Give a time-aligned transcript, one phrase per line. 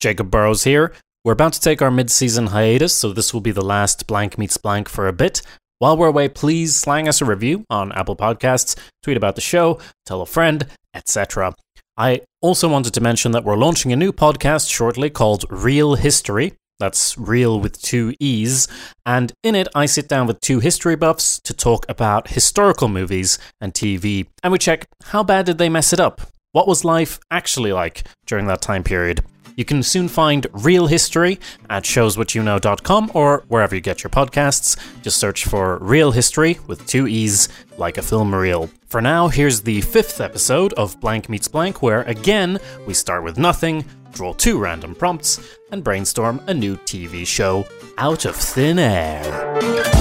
[0.00, 0.92] Jacob Burrows here.
[1.24, 4.38] We're about to take our mid season hiatus, so this will be the last Blank
[4.38, 5.42] Meets Blank for a bit.
[5.78, 9.78] While we're away, please slang us a review on Apple Podcasts, tweet about the show,
[10.06, 11.54] tell a friend, etc.
[11.96, 16.54] I also wanted to mention that we're launching a new podcast shortly called Real History.
[16.78, 18.68] That's real with two E's.
[19.04, 23.38] And in it, I sit down with two history buffs to talk about historical movies
[23.60, 24.26] and TV.
[24.42, 26.20] And we check how bad did they mess it up?
[26.52, 29.24] What was life actually like during that time period?
[29.56, 34.78] You can soon find Real History at showswhatyouknow.com or wherever you get your podcasts.
[35.02, 38.70] Just search for Real History with two E's, like a film reel.
[38.86, 43.38] For now, here's the fifth episode of Blank Meets Blank, where again, we start with
[43.38, 45.40] nothing, draw two random prompts,
[45.72, 47.66] and brainstorm a new TV show
[47.98, 49.95] out of thin air.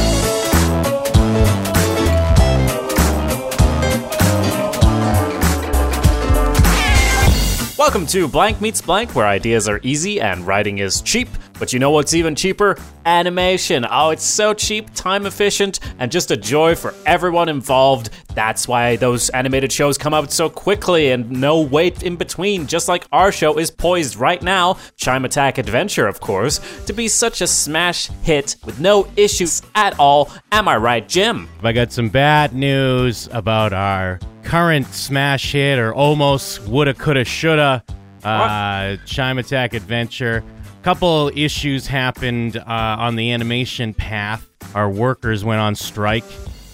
[7.86, 11.30] Welcome to Blank Meets Blank, where ideas are easy and writing is cheap.
[11.58, 12.78] But you know what's even cheaper?
[13.06, 13.86] Animation.
[13.90, 18.10] Oh, it's so cheap, time efficient, and just a joy for everyone involved.
[18.34, 22.88] That's why those animated shows come out so quickly and no wait in between, just
[22.88, 27.42] like our show is poised right now, Chime Attack Adventure, of course, to be such
[27.42, 30.32] a smash hit with no issues at all.
[30.52, 31.48] Am I right, Jim?
[31.64, 37.84] I got some bad news about our current smash hit or almost woulda, coulda, shoulda
[38.26, 40.44] uh, Chime Attack Adventure.
[40.86, 44.48] Couple issues happened uh, on the animation path.
[44.76, 46.24] Our workers went on strike,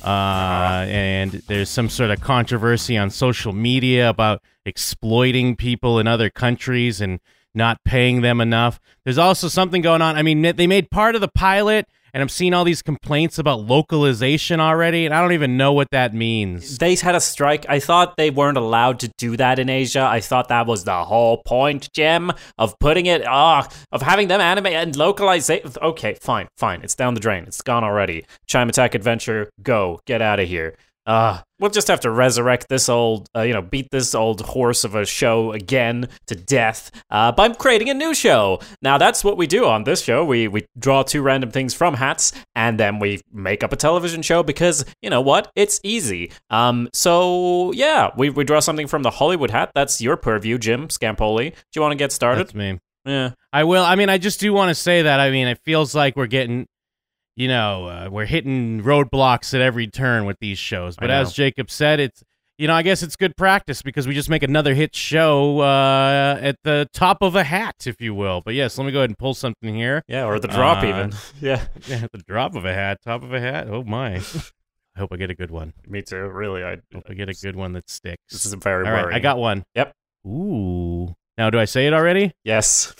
[0.03, 6.29] uh, and there's some sort of controversy on social media about exploiting people in other
[6.29, 7.21] countries and
[7.55, 8.81] not paying them enough.
[9.05, 10.17] There's also something going on.
[10.17, 13.61] I mean, they made part of the pilot and I'm seeing all these complaints about
[13.61, 16.77] localization already, and I don't even know what that means.
[16.77, 17.65] They had a strike.
[17.69, 20.03] I thought they weren't allowed to do that in Asia.
[20.03, 24.41] I thought that was the whole point, Jim, of putting it, ah, of having them
[24.41, 25.49] animate and localize.
[25.49, 26.81] Okay, fine, fine.
[26.81, 27.43] It's down the drain.
[27.45, 28.25] It's gone already.
[28.47, 29.99] Chime Attack Adventure, go.
[30.05, 30.75] Get out of here.
[31.05, 34.83] Uh, we'll just have to resurrect this old, uh, you know, beat this old horse
[34.83, 38.59] of a show again to death uh, by creating a new show.
[38.81, 40.23] Now, that's what we do on this show.
[40.23, 44.21] We, we draw two random things from hats and then we make up a television
[44.21, 45.51] show because, you know what?
[45.55, 46.31] It's easy.
[46.49, 49.71] Um, so, yeah, we, we draw something from the Hollywood hat.
[49.73, 51.51] That's your purview, Jim Scampoli.
[51.51, 52.47] Do you want to get started?
[52.47, 52.79] That's me.
[53.05, 53.31] Yeah.
[53.51, 53.83] I will.
[53.83, 55.19] I mean, I just do want to say that.
[55.19, 56.67] I mean, it feels like we're getting
[57.35, 60.95] you know, uh, we're hitting roadblocks at every turn with these shows.
[60.95, 62.23] But as Jacob said, it's
[62.57, 66.37] you know, I guess it's good practice because we just make another hit show uh,
[66.39, 68.41] at the top of a hat, if you will.
[68.45, 70.03] But yes, let me go ahead and pull something here.
[70.07, 71.11] Yeah, or the drop Uh, even.
[71.41, 71.65] Yeah.
[71.87, 73.67] Yeah, the drop of a hat, top of a hat.
[73.67, 74.17] Oh my!
[74.95, 75.73] I hope I get a good one.
[75.87, 76.17] Me too.
[76.17, 76.77] Really, I.
[76.93, 78.21] Hope I get a good one that sticks.
[78.31, 79.15] This is a very All right.
[79.15, 79.63] I got one.
[79.73, 79.93] Yep.
[80.27, 81.15] Ooh.
[81.39, 82.33] Now, do I say it already?
[82.43, 82.93] Yes.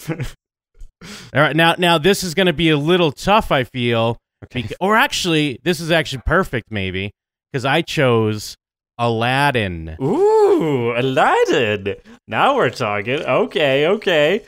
[1.34, 1.56] All right.
[1.56, 3.52] Now, now this is going to be a little tough.
[3.52, 4.18] I feel.
[4.46, 4.68] okay.
[4.80, 7.12] Or actually, this is actually perfect, maybe,
[7.52, 8.56] because I chose
[8.98, 9.96] Aladdin.
[10.02, 11.96] Ooh, Aladdin.
[12.28, 13.22] Now we're talking.
[13.22, 14.46] Okay, okay.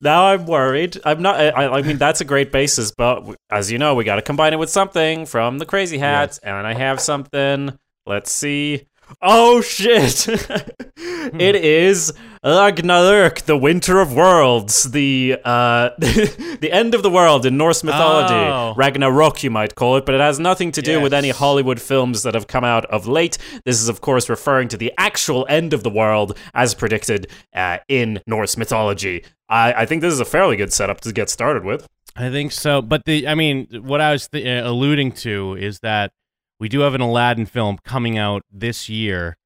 [0.00, 0.98] Now I'm worried.
[1.04, 1.36] I'm not.
[1.38, 4.52] I, I mean, that's a great basis, but as you know, we got to combine
[4.52, 7.78] it with something from the Crazy Hats, and I have something.
[8.06, 8.86] Let's see.
[9.22, 10.26] Oh shit!
[10.28, 12.12] it is
[12.44, 18.34] Ragnarök, the Winter of Worlds, the uh, the end of the world in Norse mythology.
[18.34, 18.74] Oh.
[18.76, 22.22] Ragnarok, you might call it, but it has nothing to do with any Hollywood films
[22.22, 23.36] that have come out of late.
[23.64, 27.78] This is, of course, referring to the actual end of the world as predicted uh,
[27.88, 29.24] in Norse mythology.
[29.50, 31.86] I, I think this is a fairly good setup to get started with.
[32.16, 32.80] I think so.
[32.82, 36.12] But the, I mean, what I was th- uh, alluding to is that
[36.60, 39.36] we do have an Aladdin film coming out this year.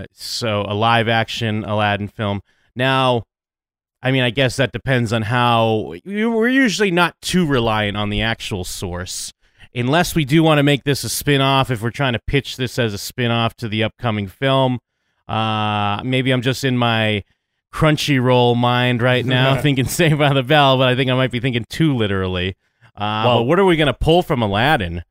[0.00, 2.40] Uh, so a live action Aladdin film.
[2.74, 3.22] Now,
[4.02, 8.20] I mean, I guess that depends on how we're usually not too reliant on the
[8.22, 9.32] actual source.
[9.74, 12.56] Unless we do want to make this a spin off, if we're trying to pitch
[12.56, 14.78] this as a spin off to the upcoming film,
[15.28, 17.24] uh, maybe I'm just in my
[17.72, 21.40] Crunchyroll mind right now thinking Saved by the Bell, but I think I might be
[21.40, 22.56] thinking too literally.
[22.96, 25.02] Uh, Well- but what are we going to pull from Aladdin?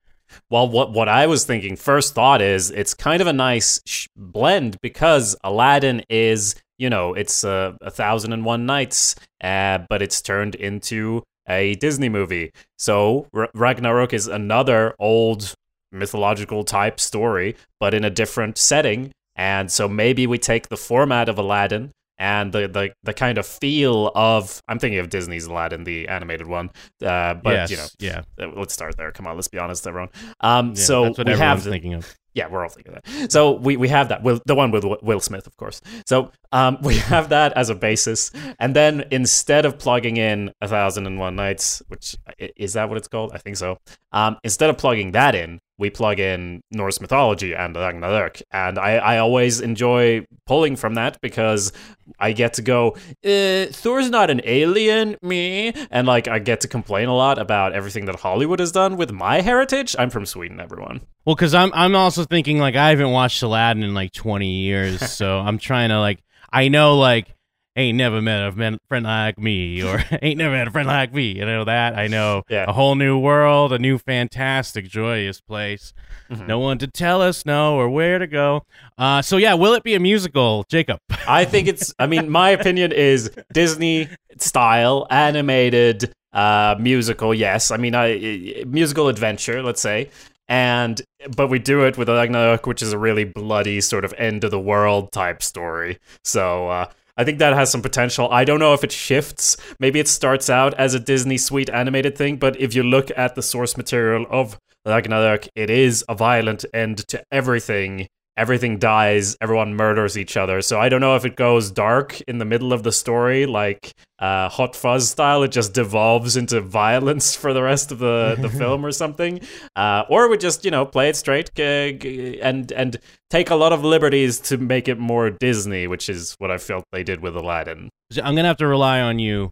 [0.49, 4.07] Well, what what I was thinking first thought is it's kind of a nice sh-
[4.15, 10.01] blend because Aladdin is you know it's uh, a thousand and one nights, uh, but
[10.01, 12.51] it's turned into a Disney movie.
[12.77, 15.53] So R- Ragnarok is another old
[15.91, 19.11] mythological type story, but in a different setting.
[19.35, 21.91] And so maybe we take the format of Aladdin
[22.23, 26.47] and the, the, the kind of feel of I'm thinking of Disney's Aladdin, the animated
[26.47, 26.69] one.
[27.05, 28.21] Uh, but yes, you know, yeah.
[28.39, 29.11] uh, let's start there.
[29.11, 30.09] Come on, let's be honest, everyone.
[30.39, 32.15] Um, Yeah, so that's what we have thinking of.
[32.33, 33.31] Yeah, we're all thinking that.
[33.31, 34.23] So we, we have that.
[34.23, 35.81] Will, the one with Will Smith, of course.
[36.05, 38.31] So um, we have that as a basis.
[38.59, 42.97] And then instead of plugging in A Thousand and One Nights, which is that what
[42.97, 43.31] it's called?
[43.33, 43.77] I think so.
[44.11, 48.43] Um, instead of plugging that in, we plug in Norse mythology and Ragnarök.
[48.51, 51.73] And I, I always enjoy pulling from that because
[52.19, 52.95] I get to go,
[53.25, 55.73] uh, Thor's not an alien, me.
[55.89, 59.11] And like, I get to complain a lot about everything that Hollywood has done with
[59.11, 59.95] my heritage.
[59.97, 61.01] I'm from Sweden, everyone.
[61.25, 65.11] Well, because I'm, I'm also thinking, like, I haven't watched Aladdin in like 20 years.
[65.11, 67.33] so I'm trying to, like, I know, like,
[67.75, 68.51] ain't never met a
[68.87, 72.07] friend like me or ain't never had a friend like me you know that i
[72.07, 72.65] know yeah.
[72.67, 75.93] a whole new world a new fantastic joyous place
[76.29, 76.45] mm-hmm.
[76.45, 78.63] no one to tell us no or where to go
[78.97, 82.49] uh, so yeah will it be a musical jacob i think it's i mean my
[82.59, 90.09] opinion is disney style animated uh, musical yes i mean I, musical adventure let's say
[90.47, 91.01] and
[91.35, 94.51] but we do it with Ragnarok, which is a really bloody sort of end of
[94.51, 95.99] the world type story.
[96.23, 98.27] So uh, I think that has some potential.
[98.31, 99.55] I don't know if it shifts.
[99.79, 103.35] Maybe it starts out as a Disney sweet animated thing, but if you look at
[103.35, 109.75] the source material of Ragnarok, it is a violent end to everything everything dies, everyone
[109.75, 110.61] murders each other.
[110.61, 113.93] So I don't know if it goes dark in the middle of the story, like
[114.19, 115.43] uh, Hot Fuzz style.
[115.43, 119.39] It just devolves into violence for the rest of the, the film or something,
[119.75, 122.97] uh, or we just you know play it straight and and
[123.29, 126.85] take a lot of liberties to make it more Disney, which is what I felt
[126.91, 127.89] they did with Aladdin.
[128.17, 129.51] I'm gonna have to rely on you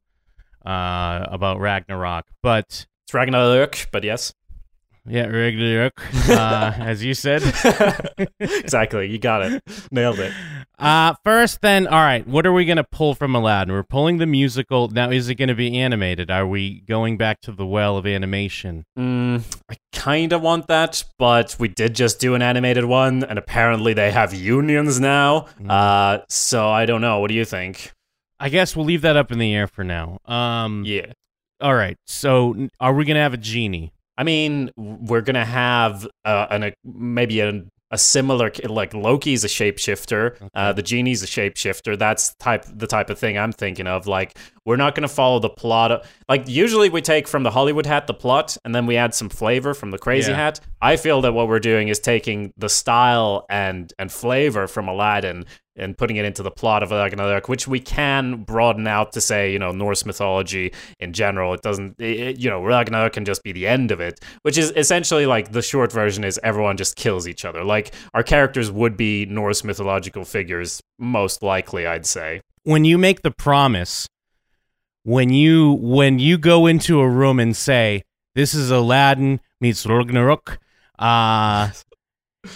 [0.66, 2.66] uh, about Ragnarok, but
[3.06, 4.33] it's Ragnarok, but yes.
[5.07, 5.92] Yeah, regular,
[6.30, 7.42] uh, as you said.
[8.39, 10.31] exactly, you got it, nailed it.
[10.77, 12.27] Uh, first, then, all right.
[12.27, 13.74] What are we gonna pull from Aladdin?
[13.74, 14.89] We're pulling the musical.
[14.89, 16.30] Now, is it gonna be animated?
[16.30, 18.86] Are we going back to the well of animation?
[18.98, 23.39] Mm, I kind of want that, but we did just do an animated one, and
[23.39, 25.47] apparently they have unions now.
[25.59, 25.69] Mm.
[25.71, 27.19] Uh, so I don't know.
[27.19, 27.92] What do you think?
[28.39, 30.19] I guess we'll leave that up in the air for now.
[30.25, 31.13] Um, yeah.
[31.59, 31.97] All right.
[32.06, 33.94] So, are we gonna have a genie?
[34.21, 39.47] I mean, we're gonna have uh, an, a, maybe a, a similar like Loki's a
[39.47, 40.47] shapeshifter, okay.
[40.53, 41.97] uh, the genie's a shapeshifter.
[41.97, 44.06] That's type the type of thing I'm thinking of.
[44.06, 45.91] Like, we're not gonna follow the plot.
[45.91, 49.15] Of, like, usually we take from the Hollywood hat the plot, and then we add
[49.15, 50.38] some flavor from the crazy yeah.
[50.38, 50.59] hat.
[50.83, 55.45] I feel that what we're doing is taking the style and and flavor from Aladdin
[55.81, 59.51] and putting it into the plot of Ragnarok, which we can broaden out to say,
[59.51, 61.54] you know, Norse mythology in general.
[61.54, 64.72] It doesn't, it, you know, Ragnarok can just be the end of it, which is
[64.75, 67.63] essentially like the short version is everyone just kills each other.
[67.63, 72.42] Like our characters would be Norse mythological figures, most likely, I'd say.
[72.63, 74.07] When you make the promise,
[75.04, 78.04] when you when you go into a room and say,
[78.36, 80.60] "This is Aladdin meets Ragnarok,"
[81.00, 81.72] uh,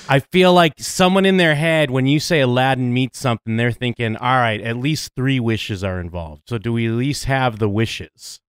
[0.09, 4.15] I feel like someone in their head, when you say Aladdin meets something, they're thinking,
[4.17, 6.43] all right, at least three wishes are involved.
[6.47, 8.39] So do we at least have the wishes?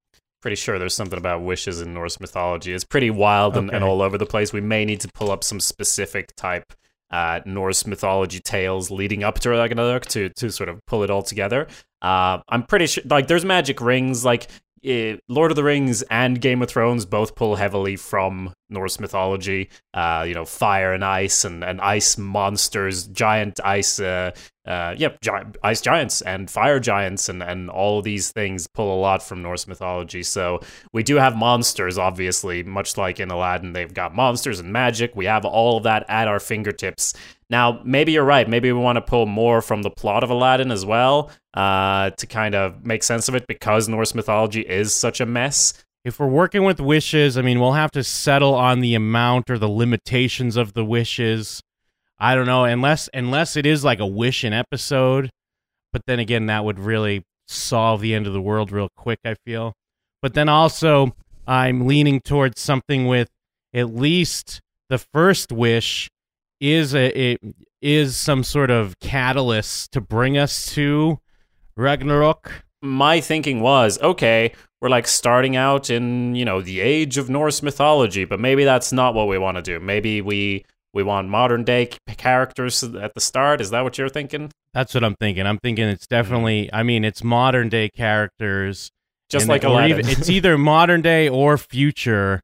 [0.41, 2.73] Pretty sure there's something about wishes in Norse mythology.
[2.73, 3.61] It's pretty wild okay.
[3.61, 4.53] and, and, all over the place.
[4.53, 6.73] We may need to pull up some specific type
[7.11, 11.23] uh, Norse mythology tales leading up to Ragnarok to to sort of pull it all
[11.23, 11.67] together.
[12.03, 14.25] Uh, I'm pretty sure, like, there's magic rings.
[14.25, 14.49] Like,
[14.83, 19.69] it, Lord of the Rings and Game of Thrones both pull heavily from Norse mythology.
[19.95, 24.31] Uh, you know, fire and ice and, and ice monsters, giant ice, uh,
[24.67, 28.99] uh, yep, giant, ice giants and fire giants, and, and all these things pull a
[29.01, 30.23] lot from Norse mythology.
[30.23, 30.61] So
[30.93, 35.15] we do have monsters, obviously, much like in Aladdin, they've got monsters and magic.
[35.15, 37.15] We have all of that at our fingertips.
[37.49, 38.49] Now, maybe you're right.
[38.49, 42.27] Maybe we want to pull more from the plot of Aladdin as well uh, to
[42.27, 45.73] kind of make sense of it because Norse mythology is such a mess.
[46.07, 49.59] If we're working with wishes, I mean, we'll have to settle on the amount or
[49.59, 51.61] the limitations of the wishes.
[52.17, 55.31] I don't know, unless unless it is like a wish in episode.
[55.93, 59.19] But then again, that would really solve the end of the world real quick.
[59.25, 59.73] I feel.
[60.23, 63.29] But then also, I'm leaning towards something with
[63.75, 66.09] at least the first wish
[66.61, 67.41] is a it
[67.83, 71.19] is some sort of catalyst to bring us to
[71.77, 72.63] Ragnarok.
[72.83, 77.63] My thinking was, okay, we're like starting out in, you know, the age of Norse
[77.63, 79.81] mythology, but maybe that's not what we want to do.
[79.81, 83.61] Maybe we we want modern day characters at the start.
[83.61, 84.51] Is that what you're thinking?
[84.73, 85.47] That's what I'm thinking.
[85.47, 88.91] I'm thinking it's definitely I mean, it's modern day characters
[89.29, 89.99] just like Aladdin.
[89.99, 92.43] Even, it's either modern day or future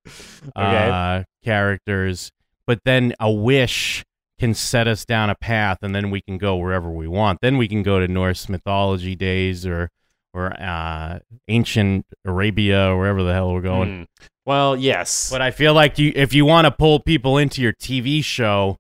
[0.57, 0.91] okay.
[0.91, 2.33] uh, characters
[2.67, 4.05] but then a wish
[4.39, 7.41] can set us down a path and then we can go wherever we want.
[7.41, 9.91] Then we can go to Norse mythology days or
[10.35, 13.89] or uh, ancient Arabia or wherever the hell we're going.
[13.89, 14.07] Mm.
[14.45, 15.31] Well, yes.
[15.31, 18.77] But I feel like you if you want to pull people into your TV show,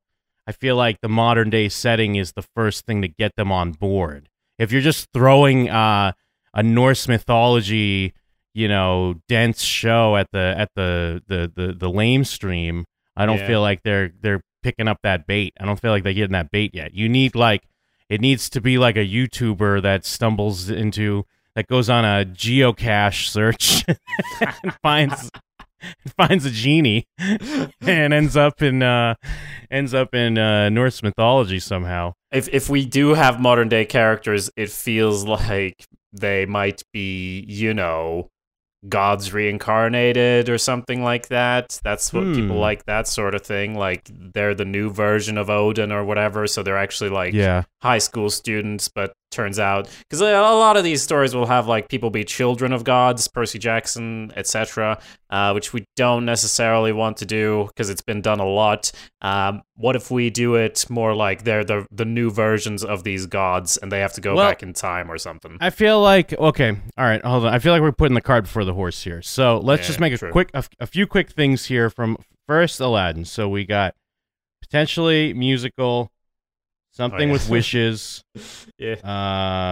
[0.47, 3.73] I feel like the modern day setting is the first thing to get them on
[3.73, 4.29] board.
[4.59, 6.13] If you're just throwing uh,
[6.55, 8.13] a Norse mythology,
[8.55, 12.85] you know, dense show at the at the the the, the lame stream,
[13.17, 13.47] I don't Yeah.
[13.47, 15.53] feel like they're they're picking up that bait.
[15.61, 16.95] I don't feel like they're getting that bait yet.
[16.95, 17.63] You need like
[18.09, 21.25] it needs to be like a YouTuber that stumbles into
[21.57, 23.85] that goes on a geocache search
[24.63, 25.31] and finds
[26.17, 27.05] finds a genie
[27.81, 29.15] and ends up in uh
[29.71, 32.13] ends up in uh Norse mythology somehow.
[32.31, 37.73] if if we do have modern day characters, it feels like they might be, you
[37.75, 38.29] know,
[38.89, 41.81] gods reincarnated or something like that.
[41.83, 42.61] That's what people Hmm.
[42.63, 43.75] like that sort of thing.
[43.77, 47.63] Like they're the new version of Odin or whatever, so they're actually like Yeah.
[47.83, 51.89] High school students, but turns out because a lot of these stories will have like
[51.89, 57.25] people be children of gods, Percy Jackson, etc., uh, which we don't necessarily want to
[57.25, 58.93] do because it's been done a lot.
[59.23, 63.27] Um, what if we do it more like they're the the new versions of these
[63.27, 65.57] gods and they have to go Well- back in time or something?
[65.61, 67.53] I feel like okay, all right, hold on.
[67.55, 69.23] I feel like we're putting the cart before the horse here.
[69.23, 70.31] So let's Yeah, just make a true.
[70.31, 73.25] quick, a, a few quick things here from first Aladdin.
[73.25, 73.95] So we got
[74.61, 76.12] potentially musical,
[76.93, 77.33] something yeah.
[77.33, 78.23] with wishes,
[78.79, 78.97] yeah.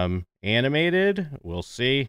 [0.03, 1.29] um, animated.
[1.41, 2.07] We'll see.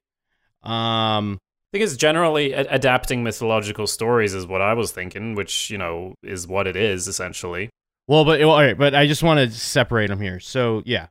[0.62, 1.38] Um,
[1.72, 5.78] I think it's generally a- adapting mythological stories is what I was thinking, which you
[5.78, 7.70] know is what it is essentially.
[8.06, 10.38] well, but all right, but I just want to separate them here.
[10.38, 11.06] So yeah,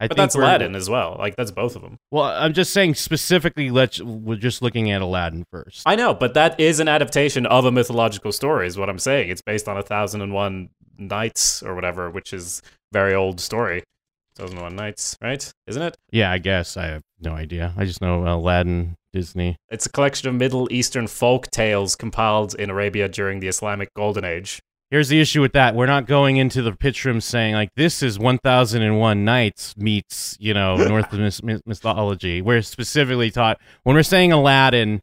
[0.00, 1.16] I But think that's Aladdin as well.
[1.18, 1.98] Like that's both of them.
[2.10, 3.70] Well, I'm just saying specifically.
[3.70, 5.82] Let's we're just looking at Aladdin first.
[5.84, 9.30] I know, but that is an adaptation of a mythological story, is what I'm saying.
[9.30, 13.82] It's based on a thousand and one nights or whatever, which is very old story.
[14.36, 15.52] Thousand and one nights, right?
[15.68, 15.96] Isn't it?
[16.10, 17.72] yeah, I guess I have no idea.
[17.76, 19.54] I just know Aladdin, Disney.
[19.70, 24.24] It's a collection of Middle Eastern folk tales compiled in Arabia during the Islamic Golden
[24.24, 24.58] Age.
[24.90, 25.74] Here's the issue with that.
[25.76, 30.52] We're not going into the pitch room saying like this is 1001 nights meets, you
[30.52, 32.42] know, North myth- myth- mythology.
[32.42, 35.00] We're specifically taught when we're saying Aladdin,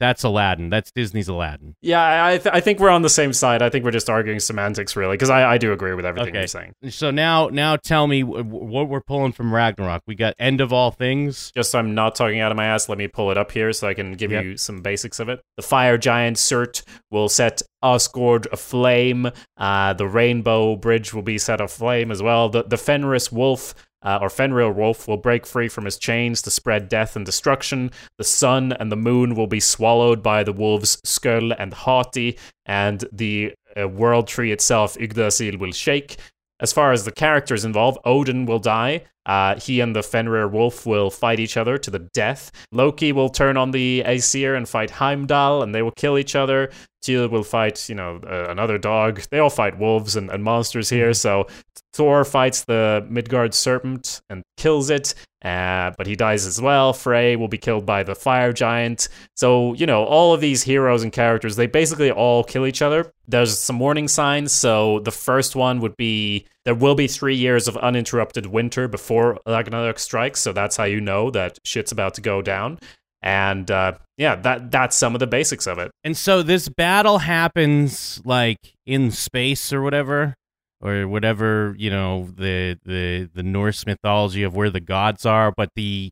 [0.00, 0.70] that's Aladdin.
[0.70, 1.74] That's Disney's Aladdin.
[1.82, 3.62] Yeah, I, I th- I think we're on the same side.
[3.62, 6.38] I think we're just arguing semantics, really, because I, I do agree with everything Okay.
[6.40, 6.72] you're saying.
[6.90, 10.02] So now now tell me wh- wh- what we're pulling from Ragnarok.
[10.06, 11.50] We got end of all things.
[11.54, 13.72] Just so I'm not talking out of my ass, let me pull it up here
[13.72, 14.44] so I can give Yep.
[14.44, 15.40] you some basics of it.
[15.56, 19.30] The fire giant Surt will set Asgard aflame.
[19.56, 22.48] Uh, the rainbow bridge will be set aflame as well.
[22.48, 23.74] The, the Fenris wolf.
[24.02, 27.90] Uh, or Fenrir Wolf will break free from his chains to spread death and destruction.
[28.16, 33.04] The sun and the moon will be swallowed by the wolves Sköll and Hati, and
[33.12, 36.16] the uh, world tree itself, Yggdrasil, will shake.
[36.60, 39.02] As far as the characters involved, Odin will die.
[39.26, 42.50] Uh, he and the Fenrir wolf will fight each other to the death.
[42.72, 46.70] Loki will turn on the Aesir and fight Heimdall, and they will kill each other.
[47.16, 49.22] Will fight, you know, uh, another dog.
[49.30, 51.14] They all fight wolves and, and monsters here.
[51.14, 51.46] So
[51.92, 56.92] Thor fights the Midgard serpent and kills it, uh, but he dies as well.
[56.92, 59.08] Frey will be killed by the fire giant.
[59.34, 63.12] So, you know, all of these heroes and characters, they basically all kill each other.
[63.26, 64.52] There's some warning signs.
[64.52, 69.38] So the first one would be there will be three years of uninterrupted winter before
[69.46, 70.40] Ragnarok strikes.
[70.40, 72.78] So that's how you know that shit's about to go down.
[73.22, 75.90] And uh, yeah, that that's some of the basics of it.
[76.04, 80.34] And so this battle happens like in space or whatever,
[80.80, 85.52] or whatever you know the the the Norse mythology of where the gods are.
[85.56, 86.10] But the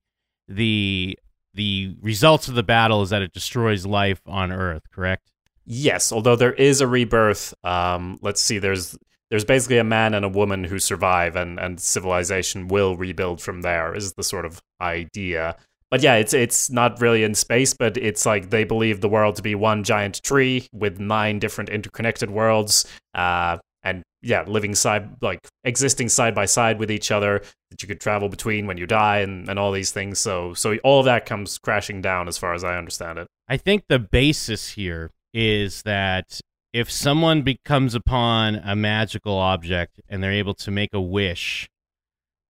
[0.49, 1.19] the
[1.55, 4.83] the results of the battle is that it destroys life on Earth.
[4.93, 5.31] Correct?
[5.65, 7.55] Yes, although there is a rebirth.
[7.65, 8.59] Um, let's see.
[8.59, 8.97] There's
[9.31, 13.63] there's basically a man and a woman who survive, and and civilization will rebuild from
[13.63, 13.95] there.
[13.95, 15.57] Is the sort of idea.
[15.91, 19.37] But yeah, it's it's not really in space, but it's like they believe the world
[19.37, 22.87] to be one giant tree with nine different interconnected worlds.
[23.15, 27.41] Uh, and yeah, living side like existing side by side with each other
[27.71, 30.19] that you could travel between when you die, and, and all these things.
[30.19, 33.29] So so all of that comes crashing down, as far as I understand it.
[33.49, 36.41] I think the basis here is that
[36.73, 41.69] if someone becomes upon a magical object and they're able to make a wish,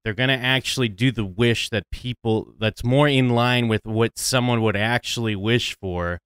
[0.06, 4.16] they're going to actually do the wish that people that's more in line with what
[4.16, 6.20] someone would actually wish for.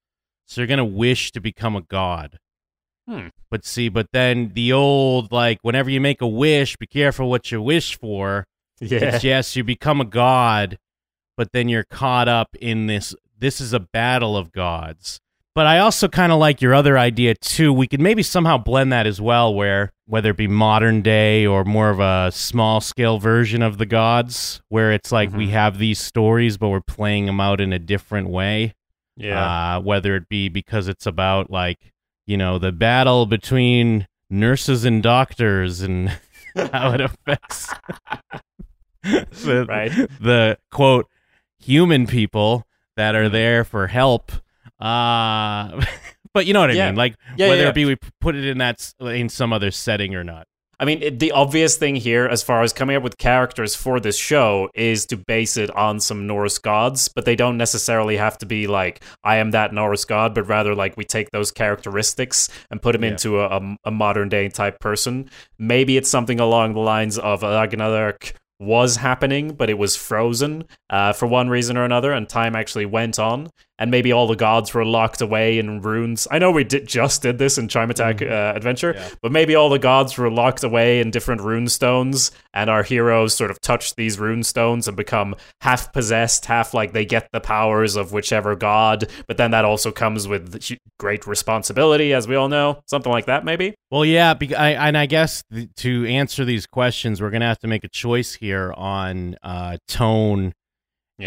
[0.45, 2.37] So they're going to wish to become a god.
[3.09, 3.29] Hmm.
[3.51, 7.51] But see, but then the old like whenever you make a wish, be careful what
[7.51, 8.45] you wish for.
[8.81, 8.99] Yeah.
[8.99, 10.77] It's yes, you become a god,
[11.39, 13.15] but then you're caught up in this.
[13.39, 15.21] This is a battle of gods.
[15.55, 17.73] But I also kind of like your other idea too.
[17.73, 21.65] We could maybe somehow blend that as well, where whether it be modern day or
[21.65, 25.51] more of a small scale version of the gods, where it's like we Mhm.
[25.51, 28.75] have these stories, but we're playing them out in a different way.
[29.17, 29.77] Yeah.
[29.77, 31.93] Uh, whether it be because it's about like
[32.27, 36.11] you know the battle between nurses and doctors and
[36.73, 37.75] how it affects
[39.03, 39.91] the, Right.
[40.21, 41.07] the quote
[41.59, 42.67] human people
[42.97, 44.31] that are there for help.
[44.81, 45.81] Uh,
[46.35, 46.87] but you know what I Yeah.
[46.87, 47.69] mean, like Yeah, whether yeah.
[47.69, 50.47] it be we put it in that in some other setting or not.
[50.79, 54.01] I mean, it, the obvious thing here, as far as coming up with characters for
[54.01, 58.39] this show, is to base it on some Norse gods, but they don't necessarily have
[58.39, 62.49] to be like, I am that Norse god, but rather like we take those characteristics
[62.71, 63.11] and put them Yeah.
[63.11, 65.29] into a, a, a modern day type person.
[65.59, 71.13] Maybe it's something along the lines of Ragnarok was happening, but it was frozen uh,
[71.13, 73.49] for one reason or another, and time actually went on.
[73.81, 76.29] And maybe all the gods were locked away in runes.
[76.31, 79.09] I know we did, just did this in Chime Attack uh, Adventure, Yeah.
[79.23, 83.35] but maybe all the gods were locked away in different rune stones, and our heroes
[83.35, 87.41] sort of touch these rune stones and become half possessed, half like they get the
[87.41, 89.11] powers of whichever god.
[89.27, 90.63] But then that also comes with
[90.99, 92.83] great responsibility, as we all know.
[92.87, 93.75] Something like that, maybe.
[93.91, 97.59] Well, yeah, bec- I, and I guess th- to answer these questions, we're gonna have
[97.61, 100.53] to make a choice here on uh, tone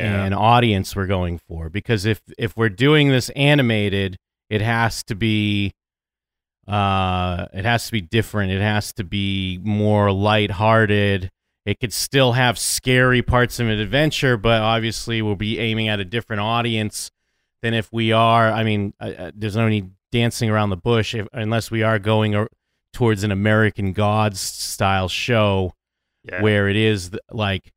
[0.02, 1.70] and audience we're going for.
[1.70, 4.18] Because if if we're doing this animated,
[4.50, 5.74] it has to be
[6.68, 8.52] uh, it has to be different.
[8.52, 11.30] It has to be more lighthearted.
[11.66, 16.00] It could still have scary parts of an adventure, but obviously we'll be aiming at
[16.00, 17.10] a different audience
[17.62, 18.52] than if we are.
[18.52, 22.36] I mean, uh, there's no need dancing around the bush if, unless we are going
[22.36, 22.50] or,
[22.92, 25.74] towards an American Gods style show
[26.24, 26.42] Yeah.
[26.42, 27.72] where it is like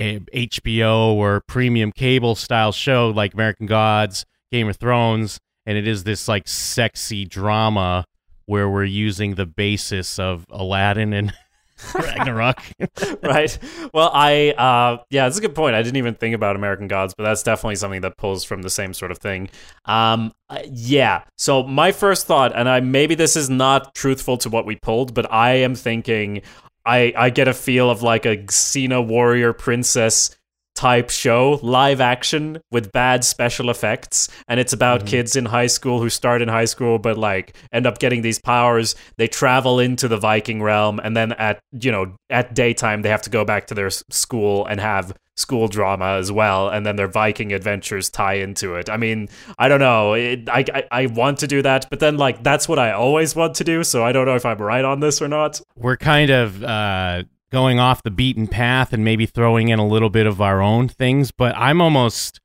[0.00, 6.04] HBO or premium cable style show like American Gods, Game of Thrones, and it is
[6.04, 8.04] this like sexy drama
[8.46, 11.32] where we're using the basis of Aladdin and
[11.94, 12.62] Ragnarok.
[13.22, 13.58] right.
[13.94, 15.74] Well, I uh yeah, that's a good point.
[15.74, 18.70] I didn't even think about American Gods, but that's definitely something that pulls from the
[18.70, 19.50] same sort of thing.
[19.84, 21.24] Um uh, yeah.
[21.38, 25.14] So my first thought and I maybe this is not truthful to what we pulled,
[25.14, 26.42] but I am thinking
[26.84, 30.36] I I get a feel of like a Xena warrior princess
[30.74, 35.08] type show, live action with bad special effects, and it's about mm-hmm.
[35.08, 38.38] kids in high school who start in high school but like end up getting these
[38.38, 38.94] powers.
[39.16, 43.22] They travel into the Viking realm, and then at you know at daytime they have
[43.22, 47.08] to go back to their school and have school drama as well, and then their
[47.08, 48.88] Viking adventures tie into it.
[48.88, 50.12] I mean, I don't know.
[50.12, 53.34] It, I, I I want to do that, but then like that's what I always
[53.34, 53.82] want to do.
[53.82, 55.60] So I don't know if I'm right on this or not.
[55.76, 60.10] we're kind of uh, going off the beaten path and maybe throwing in a little
[60.10, 62.40] bit of our own things, but I'm almost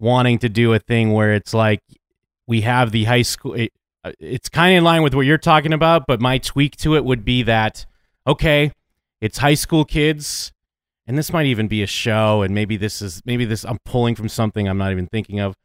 [0.00, 1.82] wanting to do a thing where it's like
[2.46, 3.54] we have the high school.
[3.54, 3.72] It,
[4.04, 6.96] uh, it's kind of in line with what you're talking about, but my tweak to
[6.96, 7.84] it would be that
[8.26, 8.72] okay,
[9.20, 10.52] it's high school kids,
[11.08, 14.14] and this might even be a show, and maybe this is maybe this I'm pulling
[14.14, 15.56] from something I'm not even thinking of.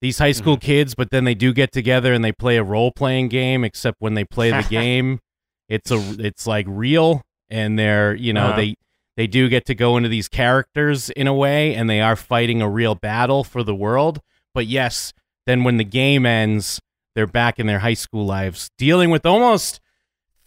[0.00, 2.92] These high school kids, but then they do get together and they play a role
[2.92, 3.64] playing game.
[3.64, 5.20] Except when they play the game,
[5.68, 8.56] it's a it's like real, and they're you know Uh-huh.
[8.56, 8.74] they
[9.16, 12.60] they do get to go into these characters in a way, and they are fighting
[12.62, 14.20] a real battle for the world.
[14.54, 15.12] But yes,
[15.46, 16.80] then when the game ends,
[17.16, 19.80] they're back in their high school lives, dealing with almost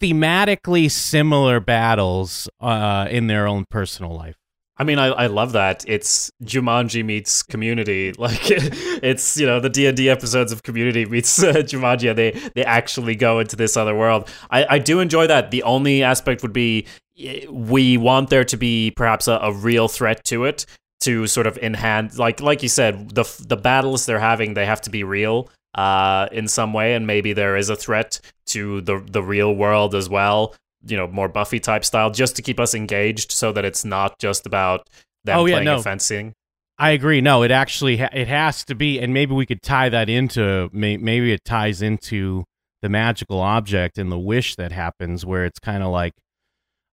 [0.00, 4.36] thematically similar battles uh, in their own personal life.
[4.82, 5.84] I mean, I, I love that.
[5.86, 8.12] It's Jumanji meets Community.
[8.22, 12.10] Like it's you know the D and D episodes of Community meets uh, Jumanji.
[12.10, 14.28] And they they actually go into this other world.
[14.50, 15.52] I, I do enjoy that.
[15.52, 19.86] The only aspect would be eh, we want there to be perhaps a, a real
[19.86, 20.66] threat to it
[21.02, 22.18] to sort of enhance.
[22.18, 26.26] Like like you said, the the battles they're having they have to be real uh,
[26.32, 30.08] in some way, and maybe there is a threat to the the real world as
[30.08, 30.56] well.
[30.84, 34.18] You know, more Buffy type style, just to keep us engaged, so that it's not
[34.18, 34.88] just about
[35.24, 35.82] them Oh, yeah, playing no.
[35.82, 36.34] fencing.
[36.78, 37.20] I agree.
[37.20, 40.68] No, it actually ha- it has to be, and maybe we could tie that into
[40.72, 42.44] may- maybe it ties into
[42.80, 46.14] the magical object and the wish that happens, where it's kind of like,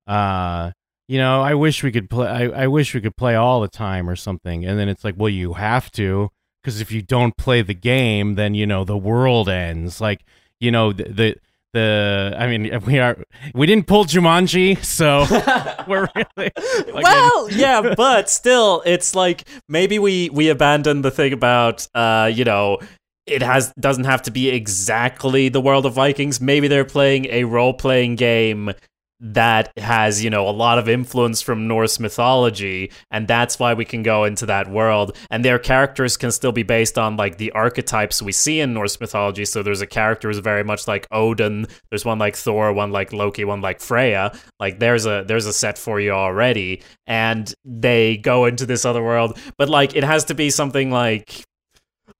[0.07, 0.71] uh,
[1.07, 2.27] you know, I wish we could play.
[2.27, 5.15] I, I wish we could play all the time or something, and then it's like,
[5.17, 6.29] well, you have to
[6.61, 9.99] because if you don't play the game, then you know the world ends.
[10.01, 10.21] Like,
[10.59, 11.03] you know, the.
[11.05, 11.35] the
[11.73, 13.17] the I mean we are
[13.53, 15.25] we didn't pull Jumanji so
[15.87, 16.51] we're really
[16.93, 22.29] like, well, yeah, but still, it's like maybe we we abandon the thing about uh,
[22.33, 22.79] you know,
[23.25, 26.41] it has doesn't have to be exactly the world of Vikings.
[26.41, 28.71] Maybe they're playing a role playing game
[29.19, 33.85] that has you know a lot of influence from Norse mythology, and that's why we
[33.85, 35.15] can go into that world.
[35.29, 38.99] And their characters can still be based on like the archetypes we see in Norse
[38.99, 39.45] mythology.
[39.45, 41.67] So there's a character who's very much like Odin.
[41.89, 44.31] There's one like Thor, one like Loki, one like Freya.
[44.59, 49.03] Like there's a there's a set for you already, and they go into this other
[49.03, 49.37] world.
[49.57, 51.43] But like it has to be something like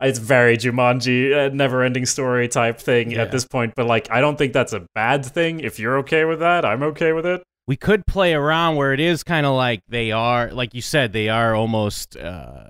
[0.01, 3.21] it's very Jumanji, uh, never-ending story type thing Yeah.
[3.23, 3.73] at this point.
[3.75, 5.59] But like, I don't think that's a bad thing.
[5.59, 7.43] If you're okay with that, I'm okay with it.
[7.67, 11.13] we could play around where it is kind of like they are, like you said,
[11.13, 12.63] they are almost, uh,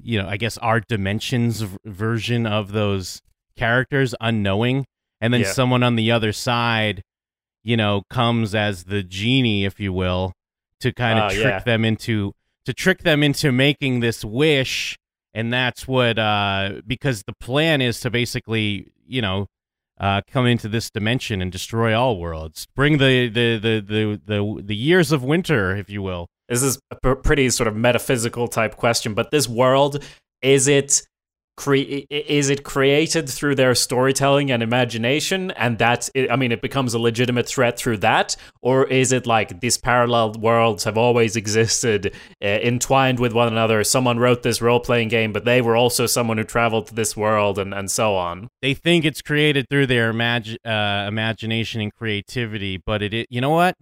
[0.00, 3.20] you know, I guess our dimensions v- version of those
[3.56, 4.84] characters, unknowing,
[5.20, 5.50] and then Yeah.
[5.52, 7.02] someone on the other side,
[7.64, 10.32] you know, comes as the genie, if you will,
[10.78, 11.58] to kind of Oh, trick yeah.
[11.60, 12.32] them into
[12.66, 14.96] to trick them into making this wish,
[15.36, 19.46] and that's what uh, because the plan is to basically, you know,
[20.00, 22.66] uh, come into this dimension and destroy all worlds.
[22.74, 26.26] Bring the the the the the, the years of winter, if you will.
[26.48, 30.02] This is a pretty sort of metaphysical type question, but this world
[30.40, 31.02] is it
[31.56, 36.62] cre- is it created through their storytelling and imagination and that's it, I mean it
[36.62, 38.36] becomes a legitimate threat through that?
[38.62, 43.84] Or is it like these parallel worlds have always existed uh, entwined with one another?
[43.84, 47.58] Someone wrote this role-playing game but they were also someone who traveled to this world
[47.58, 48.48] and and so on.
[48.62, 53.40] They think it's created through their imag- uh, imagination and creativity, but it, it you
[53.40, 53.76] know what?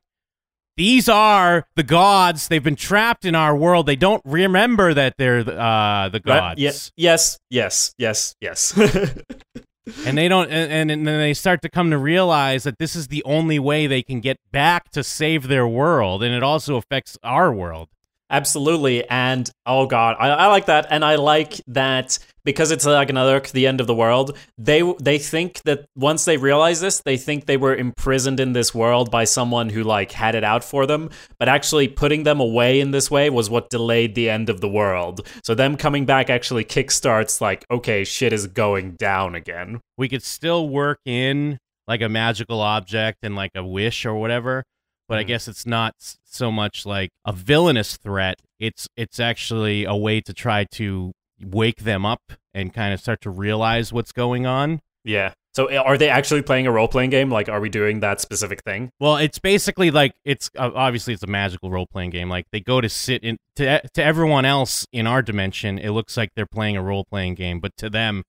[0.76, 2.48] These are the gods.
[2.48, 3.86] They've been trapped in our world.
[3.86, 6.60] They don't remember that they're the, uh, the gods.
[6.60, 6.64] Ye-
[6.96, 8.76] yes yes yes yes
[10.06, 13.08] and they don't and, and then they start to come to realize that this is
[13.08, 17.18] the only way they can get back to save their world and it also affects
[17.22, 17.88] our world
[18.30, 23.10] Absolutely, and oh god, I, I like that, and I like that because it's like
[23.10, 24.36] another the end of the world.
[24.56, 28.74] They they think that once they realize this, they think they were imprisoned in this
[28.74, 31.10] world by someone who like had it out for them.
[31.38, 34.68] But actually, putting them away in this way was what delayed the end of the
[34.68, 35.26] world.
[35.44, 39.80] So them coming back actually kickstarts like, okay, shit is going down again.
[39.96, 44.64] we could still work in like a magical object and like a wish or whatever
[45.08, 45.28] but i Mhm.
[45.28, 50.32] guess it's not so much like a villainous threat it's it's actually a way to
[50.32, 51.12] try to
[51.44, 55.32] wake them up and kind of start to realize what's going on Yeah.
[55.52, 57.30] So are they actually playing a role playing game?
[57.30, 58.90] Like, are we doing that specific thing?
[58.98, 62.80] well it's basically like it's uh, obviously it's a magical role-playing game like they go
[62.80, 66.76] to sit in to, to everyone else in our dimension it looks like they're playing
[66.76, 68.22] a role-playing game but to them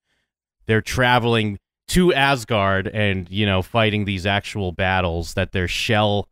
[0.68, 1.58] they're traveling
[1.88, 6.28] to Asgard and you know fighting these actual battles that their shell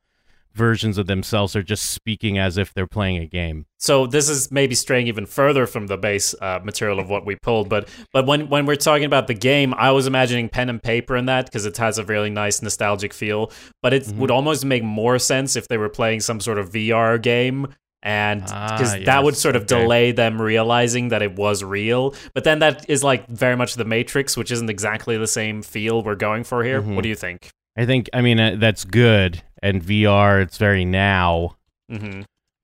[0.54, 3.66] versions of themselves are just speaking as if they're playing a game.
[3.80, 7.36] So this is maybe straying even further from the base uh, material of what we
[7.36, 10.82] pulled, but but when when we're talking about the game, I was imagining pen and
[10.82, 13.52] paper in that because it has a really nice nostalgic feel.
[13.82, 14.16] But it Mhm.
[14.18, 17.68] would almost make more sense if they were playing some sort of VR game.
[18.06, 19.80] And Ah, because that would sort of okay.
[19.82, 22.14] delay them realizing that it was real.
[22.34, 26.04] But then that is like very much the Matrix, which isn't exactly the same feel
[26.04, 26.82] we're going for here.
[26.82, 26.96] Mhm.
[26.96, 27.50] What do you think?
[27.78, 31.58] I think I mean uh, that's good and VR it's very now.
[31.90, 32.22] hmm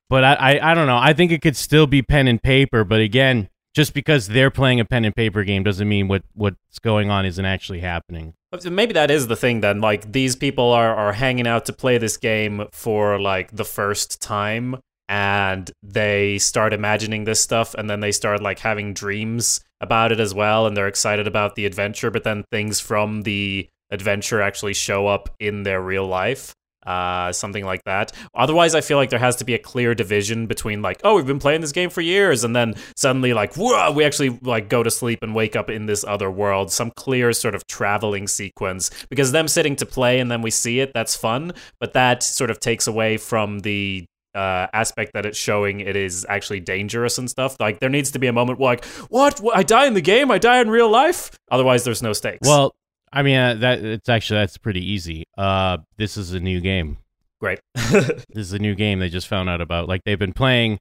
[0.09, 0.97] But I, I I don't know.
[0.97, 4.79] I think it could still be pen and paper, but again, just because they're playing
[4.79, 8.33] a pen and paper game doesn't mean what what's going on isn't actually happening.
[8.63, 9.79] Maybe that is the thing then.
[9.81, 14.21] Like these people are are hanging out to play this game for like the first
[14.21, 20.11] time and they start imagining this stuff and then they start like having dreams about
[20.11, 24.41] it as well and they're excited about the adventure but then things from the adventure
[24.41, 26.53] actually show up in their real life.
[26.85, 28.13] Uh, something like that.
[28.33, 31.27] Otherwise, I feel like there has to be a clear division between like, oh, we've
[31.27, 34.81] been playing this game for years, and then suddenly like, whoa, we actually like go
[34.81, 36.71] to sleep and wake up in this other world.
[36.71, 40.79] Some clear sort of traveling sequence because them sitting to play and then we see
[40.79, 45.37] it, that's fun, but that sort of takes away from the uh, aspect that it's
[45.37, 47.57] showing it is actually dangerous and stuff.
[47.59, 49.39] Like there needs to be a moment where like, what?
[49.41, 49.57] What?
[49.57, 50.31] I die in the game?
[50.31, 51.31] I die in real life?
[51.51, 52.47] Otherwise, there's no stakes.
[52.47, 52.73] Well,
[53.11, 55.23] I mean uh, that it's actually that's pretty easy.
[55.37, 56.97] Uh, this is a new game.
[57.39, 57.59] great.
[57.75, 59.87] This is a new game they just found out about.
[59.87, 60.79] Like they've been playing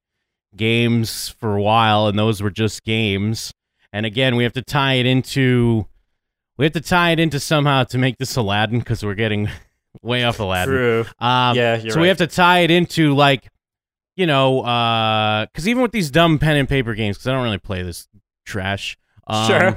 [0.56, 3.52] games for a while, and those were just games.
[3.92, 5.86] And again, we have to tie it into
[6.58, 9.48] we have to tie it into somehow to make this Aladdin because we're getting
[10.02, 10.74] way off Aladdin.
[10.74, 11.00] True.
[11.20, 13.48] Um, Yeah, so we have to tie it into like
[14.16, 17.58] you know because even with these dumb pen and paper games, because I don't really
[17.58, 18.08] play this
[18.44, 18.98] trash.
[19.28, 19.76] Um, Sure.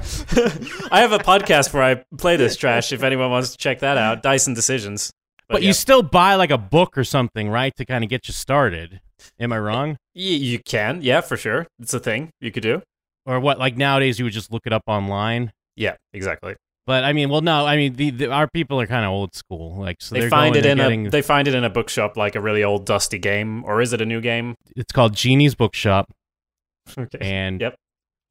[0.90, 3.98] I have a podcast where I play this trash if anyone wants to check that
[3.98, 4.22] out.
[4.22, 5.10] Dyson Decisions.
[5.48, 5.68] But, yeah.
[5.68, 9.00] you still buy like a book or something, right, to kind of get you started.
[9.38, 9.90] Am I wrong?
[10.14, 11.66] Y- you can, yeah, for sure.
[11.78, 12.80] It's a thing you could do.
[13.26, 13.58] Or what?
[13.58, 15.52] Like nowadays, you would just look it up online.
[15.76, 16.56] Yeah, exactly.
[16.86, 19.34] But I mean, well, no, I mean, the, the our people are kind of old
[19.36, 19.76] school.
[19.76, 22.16] Like, so they find going, it in getting, a they find it in a bookshop
[22.16, 24.56] like a really old dusty game, or is it a new game?
[24.74, 26.10] It's called Genie's Bookshop,
[26.98, 27.18] Okay.
[27.20, 27.74] and Yep.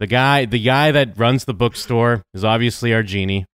[0.01, 3.45] The guy, the guy that runs the bookstore is obviously our genie.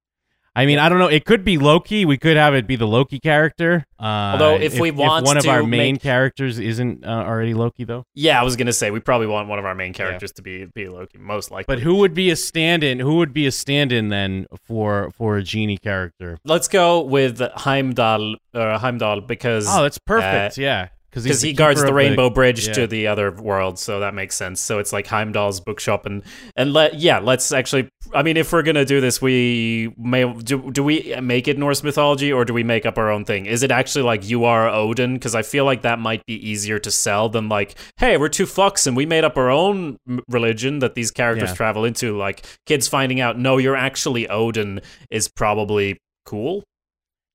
[0.55, 1.07] I mean, I don't know.
[1.09, 2.03] It could be Loki.
[2.05, 3.85] We could have it be the Loki character.
[3.99, 7.83] Uh, Although, if we want one of our main make- characters isn't uh, already Loki,
[7.83, 8.05] though.
[8.15, 10.65] Yeah, I was gonna say we probably want one of our main characters to be
[10.73, 11.65] be Loki, most likely.
[11.75, 12.99] But who would be a stand-in?
[12.99, 16.39] Who would be a stand-in then for for a genie character?
[16.43, 20.57] Let's go with Heimdall, uh, Heimdall, because Oh, that's perfect.
[20.57, 22.73] yeah, because he guards the Rainbow Bridge yeah.
[22.73, 24.59] to the other world, so that makes sense.
[24.59, 26.23] So it's like Heimdall's bookshop, and
[26.55, 27.89] and let yeah, let's actually.
[28.13, 30.71] I mean, if we're gonna do this, we may do.
[30.71, 33.45] Do we make it Norse mythology, or do we make up our own thing?
[33.45, 35.13] Is it actually like you are Odin?
[35.13, 38.45] Because I feel like that might be easier to sell than like, hey, we're two
[38.45, 41.55] fucks and we made up our own religion that these characters Yeah.
[41.55, 42.17] travel into.
[42.17, 46.63] Like kids finding out, no, you're actually Odin is probably cool.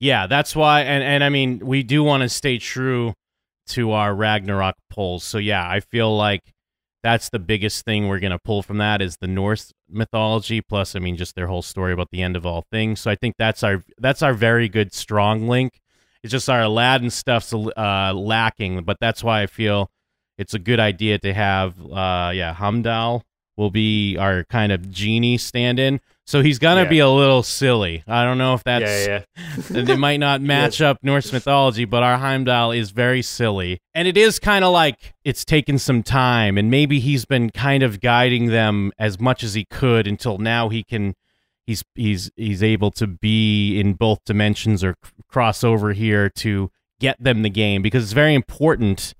[0.00, 3.14] Yeah, that's why, and and I mean, we do want to stay true
[3.72, 5.24] to our Ragnarok polls.
[5.24, 6.52] So yeah, I feel like
[7.02, 10.60] that's the biggest thing we're gonna pull from that is the Norse mythology.
[10.60, 13.00] Plus, I mean, just their whole story about the end of all things.
[13.00, 15.80] So I think that's our that's our very good strong link.
[16.22, 19.90] It's just our Aladdin stuff's uh, lacking, but that's why I feel
[20.38, 21.74] it's a good idea to have.
[21.80, 23.24] Uh, yeah, Heimdall
[23.56, 26.00] will be our kind of genie stand-in.
[26.24, 26.88] So he's gonna Yeah.
[26.88, 28.04] be a little silly.
[28.06, 29.22] I don't know if that's yeah,
[29.70, 29.76] yeah.
[29.92, 33.78] it might not match up Norse mythology, but our Heimdall is very silly.
[33.94, 37.82] And it is kind of like it's taken some time, and maybe he's been kind
[37.82, 41.14] of guiding them as much as he could until now he can.
[41.66, 44.96] He's he's he's able to be in both dimensions or
[45.28, 49.14] cross over here to get them the game because it's very important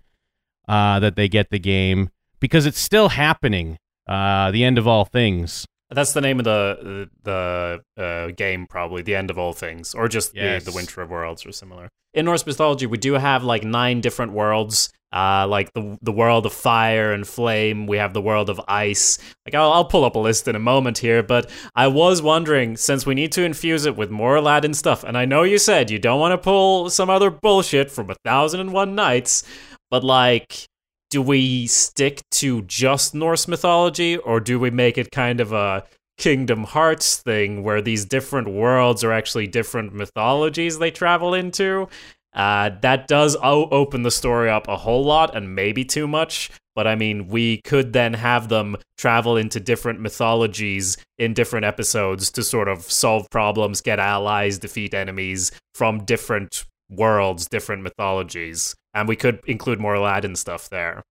[0.68, 2.10] uh, that they get the game
[2.40, 3.76] because it's still happening.
[4.08, 5.66] Uh, the end of all things.
[5.94, 10.08] That's the name of the the uh, game, probably the end of all things, or
[10.08, 10.64] just Yes.
[10.64, 11.88] the, the Winter of Worlds, or similar.
[12.14, 16.44] In Norse mythology, we do have like nine different worlds, uh, like the the world
[16.46, 17.86] of fire and flame.
[17.86, 19.18] We have the world of ice.
[19.46, 22.76] Like I'll, I'll pull up a list in a moment here, but I was wondering
[22.76, 25.90] since we need to infuse it with more Aladdin stuff, and I know you said
[25.90, 29.42] you don't want to pull some other bullshit from a thousand and one nights,
[29.90, 30.66] but like
[31.12, 35.84] do we stick to just Norse mythology or do we make it kind of a
[36.16, 41.86] Kingdom Hearts thing where these different worlds are actually different mythologies they travel into?
[42.32, 46.50] Uh, that does o- open the story up a whole lot and maybe too much.
[46.74, 52.30] But I mean, we could then have them travel into different mythologies in different episodes
[52.30, 58.74] to sort of solve problems, get allies, defeat enemies from different worlds, different mythologies.
[58.94, 61.02] And we could include more Aladdin stuff there.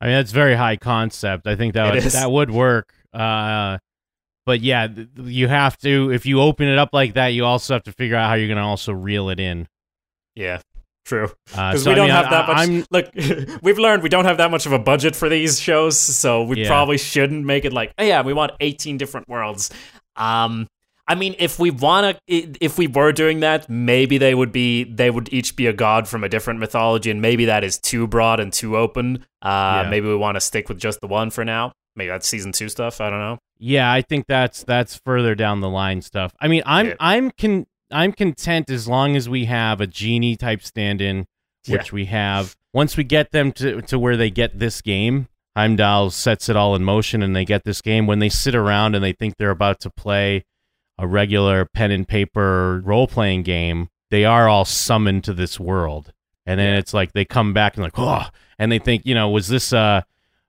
[0.00, 1.46] I mean, that's very high concept.
[1.46, 2.94] I think that would, that would work.
[3.12, 3.78] Uh,
[4.46, 7.74] but yeah, th- you have to if you open it up like that, you also
[7.74, 9.66] have to figure out how you're going to also reel it in.
[10.34, 10.60] Yeah,
[11.04, 11.30] true.
[11.54, 12.56] Uh, so, we I don't mean, have I- that much.
[12.58, 15.98] I'm, Look, we've learned we don't have that much of a budget for these shows,
[15.98, 16.68] so we Yeah.
[16.68, 19.70] probably shouldn't make it like, oh yeah, we want 18 different worlds.
[20.16, 20.68] Um,
[21.08, 24.84] I mean, if we want to, if we were doing that, maybe they would be,
[24.84, 28.06] they would each be a god from a different mythology, and maybe that is too
[28.06, 29.24] broad and too open.
[29.42, 29.90] Uh, Yeah.
[29.90, 31.72] maybe we want to stick with just the one for now.
[31.96, 33.00] Maybe that's season two stuff.
[33.00, 33.38] I don't know.
[33.58, 36.32] yeah, I think that's that's further down the line stuff.
[36.40, 36.94] I mean, I'm Yeah.
[37.00, 41.24] I'm con- I'm content as long as we have a genie type stand-in,
[41.66, 42.54] which we have.
[42.74, 46.76] Once we get them to to where they get this game, Heimdall sets it all
[46.76, 48.06] in motion, and they get this game.
[48.06, 50.44] When they sit around and they think they're about to play
[50.98, 56.12] a regular pen and paper role playing game, they are all summoned to this world.
[56.46, 58.26] And then it's like they come back and like, oh,
[58.58, 60.00] and they think, you know, was this uh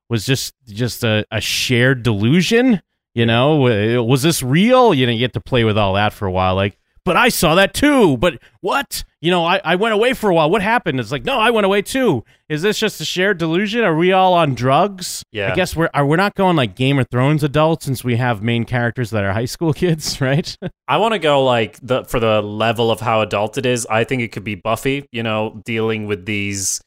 [0.07, 2.81] was just just a, a shared delusion?
[3.13, 3.57] You know,
[4.03, 4.93] was this real?
[4.93, 6.55] You know, you get to play with all that for a while.
[6.55, 6.78] Like,
[7.10, 8.17] but I saw that too.
[8.17, 9.04] But what?
[9.19, 10.48] You know, I, I went away for a while.
[10.52, 11.00] What happened?
[11.00, 12.24] It's like, no, I went away too.
[12.50, 13.84] Is this just a shared delusion?
[13.84, 15.24] Are we all on drugs?
[15.32, 15.52] Yeah.
[15.52, 18.43] I guess we're are we're not going like Game of Thrones adults since we have
[18.43, 20.56] main characters that are high school kids, right?
[20.88, 23.88] I want to go like the for the level of how adult it is.
[23.88, 25.08] I think it could be Buffy.
[25.12, 26.80] You know, dealing with these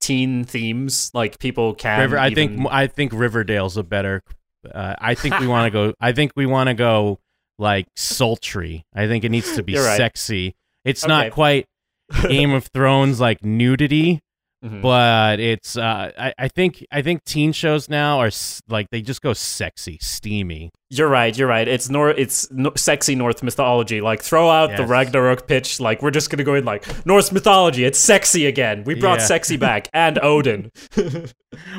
[0.00, 1.10] teen themes.
[1.12, 2.00] Like people can.
[2.00, 4.22] River, I even- think I think Riverdale's a better.
[4.74, 5.92] Uh, I think we want to go.
[6.00, 7.18] I think we want to go
[7.62, 8.84] like sultry.
[8.94, 9.96] I think it needs to be right.
[9.96, 10.54] sexy.
[10.84, 11.12] It's Okay.
[11.12, 11.64] not quite
[12.28, 14.20] Game of Thrones like nudity,
[14.62, 14.82] Mhm.
[14.82, 15.76] but it's.
[15.78, 19.32] Uh, I, I think I think teen shows now are s- like they just go
[19.32, 20.70] sexy, steamy.
[20.90, 21.36] You're right.
[21.36, 21.66] You're right.
[21.66, 24.00] It's nor it's no, sexy North mythology.
[24.02, 25.80] Like throw out the Ragnarok pitch.
[25.80, 27.84] Like we're just gonna go in like Norse mythology.
[27.84, 28.84] It's sexy again.
[28.84, 29.26] We brought Yeah.
[29.26, 30.70] sexy back and Odin.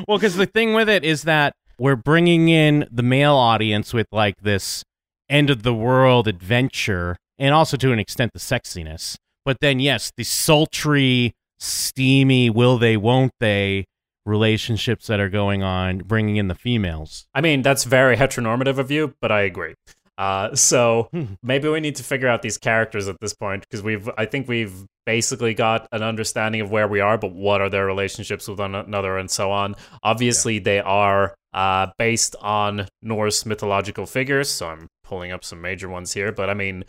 [0.06, 4.06] Well, because the thing with it is that we're bringing in the male audience with
[4.12, 4.84] like this
[5.28, 9.16] end of the world adventure, and also to an extent the sexiness.
[9.44, 13.86] But then, yes, the sultry, steamy, will they, won't they
[14.26, 17.26] relationships that are going on, bringing in the females.
[17.34, 19.74] I mean, that's very heteronormative of you, but I agree.
[20.16, 21.08] Uh, so
[21.42, 24.48] maybe we need to figure out these characters at this point because we've, I think
[24.48, 28.58] we've basically got an understanding of where we are, but what are their relationships with
[28.58, 29.74] one another and so on.
[30.02, 30.62] Obviously, yeah.
[30.64, 34.50] they are uh, based on Norse mythological figures.
[34.50, 36.84] So I'm pulling up some major ones here, but I mean,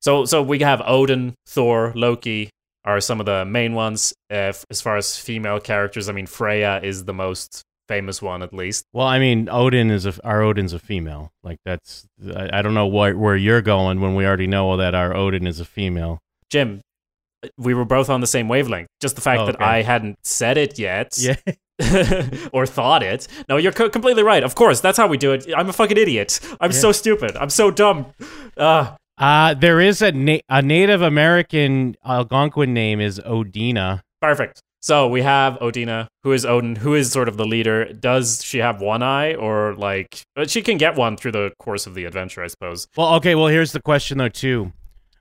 [0.00, 2.50] so so we have Odin, Thor, Loki
[2.84, 4.12] are some of the main ones.
[4.30, 8.52] Uh, as far as female characters, I mean, Freya is the most famous one at
[8.52, 8.86] least.
[8.92, 11.32] Well, I mean, Odin is a our Odin's a female.
[11.42, 14.94] Like that's I, I don't know what where you're going when we already know that
[14.94, 16.18] our Odin is a female.
[16.50, 16.80] Jim,
[17.56, 18.88] we were both on the same wavelength.
[19.00, 19.52] Just the fact oh, okay.
[19.52, 21.16] that I hadn't said it yet.
[21.18, 21.36] Yeah.
[22.52, 23.26] or thought it.
[23.48, 24.44] No, you're co- completely right.
[24.44, 25.46] Of course, that's how we do it.
[25.56, 26.38] I'm a fucking idiot.
[26.60, 26.78] I'm yeah.
[26.78, 27.36] so stupid.
[27.36, 28.06] I'm so dumb.
[28.56, 34.02] Uh, uh there is a na- a Native American Algonquin name is Odina.
[34.20, 34.62] Perfect.
[34.84, 37.90] So we have Odina, who is Odin, who is sort of the leader.
[37.90, 41.86] Does she have one eye, or like, but she can get one through the course
[41.86, 42.86] of the adventure, I suppose.
[42.94, 43.34] Well, okay.
[43.34, 44.74] Well, here's the question though, too.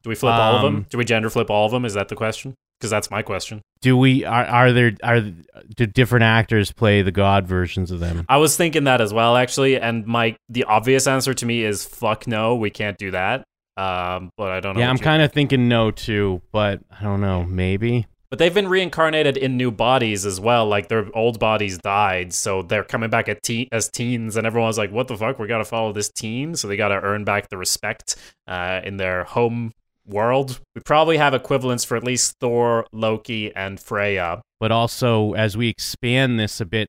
[0.03, 0.75] Do we flip um, all of them?
[0.75, 1.85] Um, do we gender flip all of them?
[1.85, 2.55] Is that the question?
[2.77, 3.61] Because that's my question.
[3.81, 8.25] Do we are are there are do different actors play the god versions of them?
[8.27, 9.79] I was thinking that as well, actually.
[9.79, 13.45] And my the obvious answer to me is fuck no, we can't do that.
[13.77, 14.81] Um, but I don't know.
[14.81, 18.07] Yeah, I'm kind of thinking no too, but I don't know, maybe.
[18.33, 20.65] But they've been reincarnated in new bodies as well.
[20.65, 24.75] Like their old bodies died, so they're coming back at te- as teens, and everyone's
[24.75, 25.37] like, "What the fuck?
[25.37, 28.15] We got to follow this teen." So they got to earn back the respect
[28.47, 29.75] uh, in their home
[30.07, 30.61] world.
[30.73, 34.41] We probably have equivalents for at least Thor, Loki, and Freya.
[34.59, 36.87] But also, as we expand this a bit,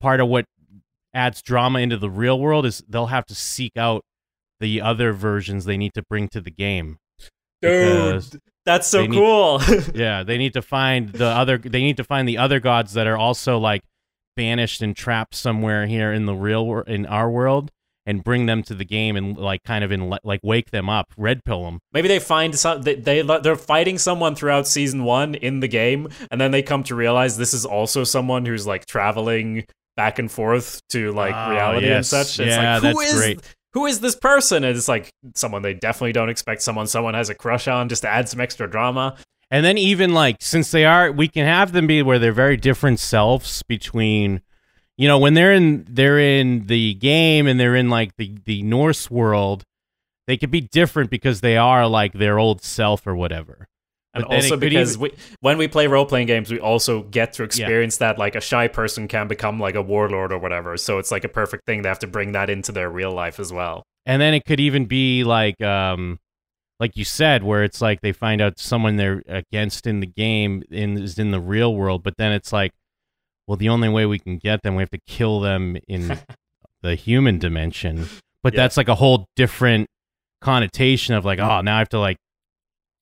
[0.00, 0.44] part of what
[1.14, 4.04] adds drama into the real world is they'll have to seek out
[4.60, 6.98] the other versions they need to bring to the game.
[7.62, 9.62] Dude, that's so need, cool.
[9.94, 11.56] yeah, they need to find the other.
[11.56, 13.82] They need to find the other gods that are also like
[14.34, 17.70] banished and trapped somewhere here in the real world, in our world,
[18.04, 21.14] and bring them to the game and like kind of in like wake them up,
[21.16, 21.78] red pill them.
[21.92, 26.08] Maybe they find some they, they they're fighting someone throughout season one in the game,
[26.30, 29.64] and then they come to realize this is also someone who's like traveling
[29.96, 31.96] back and forth to like oh, reality yes.
[31.96, 32.40] and such.
[32.44, 34.64] It's yeah, like, that's is, great who is this person?
[34.64, 38.02] And it's like someone they definitely don't expect someone someone has a crush on just
[38.02, 39.16] to add some extra drama.
[39.50, 42.56] And then even like since they are we can have them be where they're very
[42.56, 44.40] different selves between
[44.96, 48.62] you know, when they're in they're in the game and they're in like the the
[48.62, 49.62] Norse world,
[50.26, 53.68] they could be different because they are like their old self or whatever
[54.16, 55.02] and also because even...
[55.02, 58.08] we, when we play role playing games, we also get to experience yeah.
[58.08, 60.76] that like a shy person can become like a warlord or whatever.
[60.76, 61.82] So it's like a perfect thing.
[61.82, 63.82] They have to bring that into their real life as well.
[64.06, 66.18] And then it could even be like, um,
[66.78, 70.62] like you said, where it's like they find out someone they're against in the game
[70.70, 72.72] in, is in the real world, but then it's like,
[73.46, 76.18] well, the only way we can get them, we have to kill them in
[76.82, 78.06] the human dimension.
[78.42, 78.62] But yeah.
[78.62, 79.88] that's like a whole different
[80.40, 82.18] connotation of like, oh, now I have to like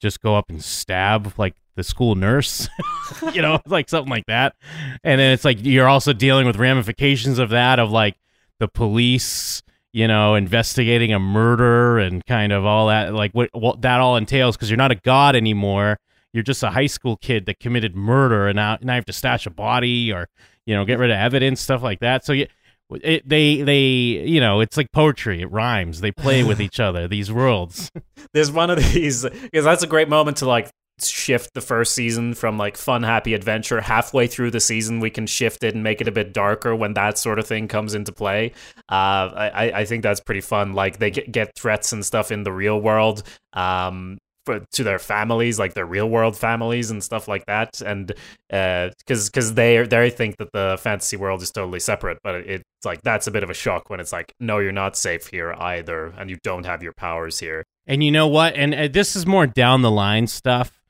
[0.04, 2.68] just go up and stab like the school nurse,
[3.32, 4.54] you know, like something like that.
[5.02, 8.16] And then it's like you're also dealing with ramifications of that, of like
[8.60, 9.62] the police,
[9.92, 14.16] you know, investigating a murder and kind of all that, like what, what that all
[14.16, 15.98] entails because you're not a god anymore.
[16.34, 19.12] You're just a high school kid that committed murder and now, now you have to
[19.12, 20.28] stash a body or,
[20.66, 22.24] you know, get rid of evidence, stuff like that.
[22.24, 22.46] So you,
[22.90, 25.40] it, they they you know it's like poetry.
[25.40, 26.00] It rhymes.
[26.00, 27.90] They play with each other these worlds.
[28.34, 30.70] There's one of these because that's a great moment to like
[31.00, 33.80] shift the first season from like fun happy adventure.
[33.80, 36.94] Halfway through the season we can shift it and make it a bit darker when
[36.94, 38.52] that sort of thing comes into play.
[38.88, 40.72] Uh, I, I think that's pretty fun.
[40.72, 43.22] Like they get, get threats and stuff in the real world.
[43.52, 48.09] Um, for, to their families, like their real world families and stuff like that, and
[48.48, 52.64] because uh, because they they think that the fantasy world is totally separate, but it's
[52.85, 55.54] like that's a bit of a shock when it's like, no, you're not safe here
[55.59, 57.64] either, and you don't have your powers here.
[57.87, 58.54] And you know what?
[58.54, 60.83] And uh, this is more down the line stuff,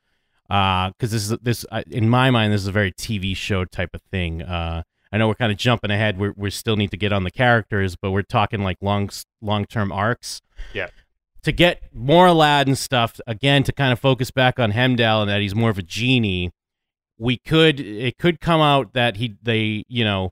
[0.47, 3.65] because uh, this is this uh, in my mind, this is a very TV show
[3.65, 4.41] type of thing.
[4.41, 6.17] Uh, I know we're kind of jumping ahead.
[6.17, 9.09] We we still need to get on the characters, but we're talking like long
[9.41, 10.41] long term arcs.
[10.73, 10.87] Yeah
[11.45, 15.41] to get more Aladdin stuff again to kind of focus back on Heimdall and that
[15.41, 16.51] he's more of a genie.
[17.17, 20.31] We could it could come out that he they you know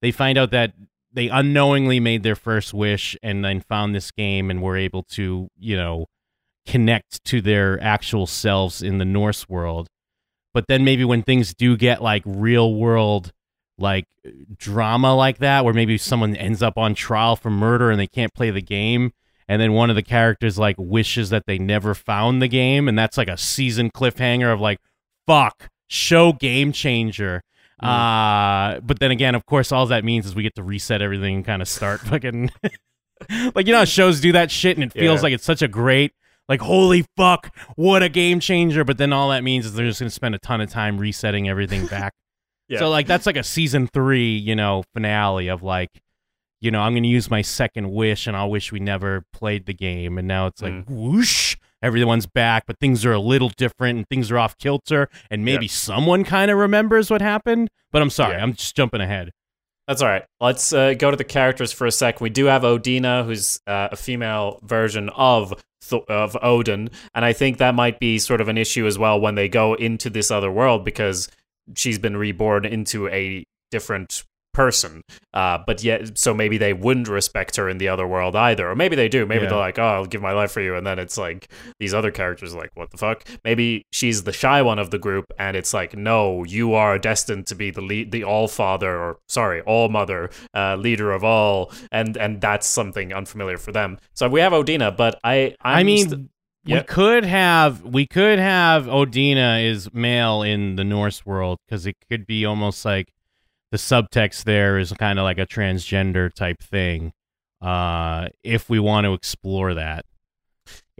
[0.00, 0.72] they find out that
[1.12, 5.48] they unknowingly made their first wish and then found this game and were able to
[5.58, 6.06] you know
[6.66, 9.88] connect to their actual selves in the Norse world.
[10.54, 13.30] But then maybe when things do get like real world
[13.78, 14.06] like
[14.56, 18.32] drama like that where maybe someone ends up on trial for murder and they can't
[18.32, 19.12] play the game
[19.48, 22.98] and then one of the characters like wishes that they never found the game and
[22.98, 24.78] that's like a season cliffhanger of like
[25.26, 27.42] fuck show game changer
[27.82, 27.86] mm.
[27.86, 31.36] uh but then again of course all that means is we get to reset everything
[31.36, 32.50] and kind of start fucking
[33.54, 35.22] like you know how shows do that shit and it feels Yeah.
[35.22, 36.12] like it's such a great
[36.48, 40.00] like holy fuck what a game changer but then all that means is they're just
[40.00, 42.12] going to spend a ton of time resetting everything back
[42.68, 42.80] Yeah.
[42.80, 45.90] so like that's like a season 3 you know finale of like
[46.60, 49.66] you know i'm going to use my second wish and i'll wish we never played
[49.66, 50.84] the game and now it's like Mm.
[50.88, 55.44] whoosh everyone's back but things are a little different and things are off kilter and
[55.44, 58.42] maybe someone kind of remembers what happened but i'm sorry Yeah.
[58.42, 59.30] i'm just jumping ahead
[59.86, 60.24] That's all right.
[60.40, 62.20] Let's uh, go to the characters for a sec.
[62.20, 67.32] We do have Odina, who's uh, a female version of Th- of Odin, and I
[67.32, 70.32] think that might be sort of an issue as well when they go into this
[70.32, 71.28] other world because
[71.76, 74.24] she's been reborn into a different
[74.56, 75.02] person.
[75.34, 78.74] Uh, but yet, so maybe they wouldn't respect her in the other world either, or
[78.74, 79.26] maybe they do.
[79.26, 79.50] Maybe Yeah.
[79.50, 81.48] they're like, "Oh, I'll give my life for you," and then it's like
[81.78, 84.98] these other characters are like, "What the fuck?" Maybe she's the shy one of the
[84.98, 88.96] group, and it's like, "No, you are destined to be the lead, the all father,
[88.96, 93.98] or sorry, all mother, uh, leader of all," and and that's something unfamiliar for them.
[94.14, 96.30] So we have Odina, but I, I'm i mean st-
[96.66, 101.96] we could have we could have Odina is male in the Norse world because it
[102.10, 103.12] could be almost like
[103.70, 107.12] the subtext there is kind of like a transgender type thing.
[107.60, 110.04] Uh, if we want to explore that,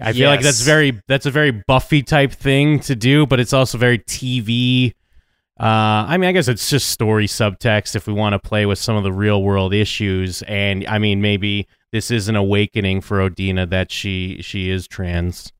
[0.00, 3.52] I feel like that's very that's a very Buffy type thing to do, but it's
[3.52, 4.92] also very TV.
[5.58, 8.78] Uh, I mean, I guess it's just story subtext if we want to play with
[8.78, 13.18] some of the real world issues, and I mean, maybe this is an awakening for
[13.18, 15.52] Odina that she she is trans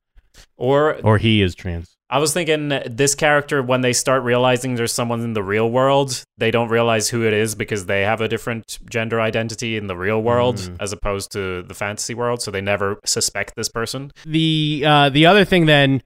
[0.55, 1.96] or or he is trans.
[2.09, 6.23] I was thinking this character, when they start realizing there's someone in the real world,
[6.37, 9.95] they don't realize who it is because they have a different gender identity in the
[9.97, 10.77] real world Mm.
[10.79, 12.41] as opposed to the fantasy world.
[12.41, 14.11] So they never suspect this person.
[14.25, 16.01] The uh, the other thing then,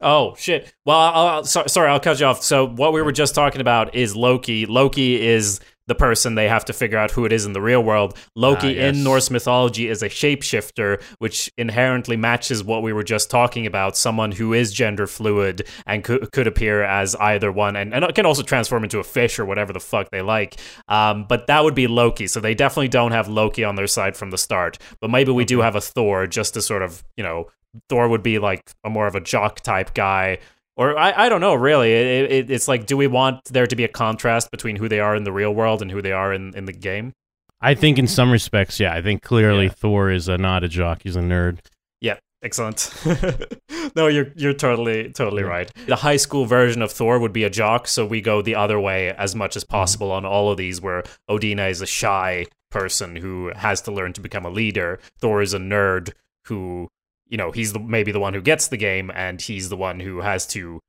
[0.00, 0.72] Oh, shit.
[0.84, 2.42] Well, I'll, I'll, so, sorry, I'll cut you off.
[2.44, 4.64] So what we were just talking about is Loki.
[4.66, 5.58] Loki is
[5.88, 8.16] the person they have to figure out who it is in the real world.
[8.36, 8.96] Loki Ah, yes.
[8.96, 13.96] in Norse mythology is a shapeshifter, which inherently matches what we were just talking about.
[13.96, 18.26] Someone who is gender fluid and could, could appear as either one, and, and can
[18.26, 20.56] also transform into a fish or whatever the fuck they like.
[20.88, 22.26] Um, but that would be Loki.
[22.26, 24.78] So they definitely don't have Loki on their side from the start.
[25.00, 27.46] But maybe we do have a Thor just to sort of, you know,
[27.88, 30.38] Thor would be like a more of a jock type guy.
[30.78, 31.92] Or I, I don't know really.
[31.92, 35.00] It, it, it's like, do we want there to be a contrast between who they
[35.00, 37.12] are in the real world and who they are in, in the game?
[37.60, 39.72] I think in some respects, yeah, I think clearly Yeah.
[39.72, 41.58] Thor is a, not a jock; he's a nerd.
[42.00, 42.92] Yeah, excellent.
[43.96, 45.48] no, you're you're totally totally Yeah.
[45.48, 45.72] right.
[45.86, 48.78] The high school version of Thor would be a jock, so we go the other
[48.78, 49.72] way as much as mm-hmm.
[49.72, 54.12] possible on all of these, where Odina is a shy person who has to learn
[54.12, 55.00] to become a leader.
[55.18, 56.12] Thor is a nerd
[56.46, 56.88] who,
[57.28, 60.00] you know, he's the, maybe the one who gets the game, and he's the one
[60.00, 60.80] who has to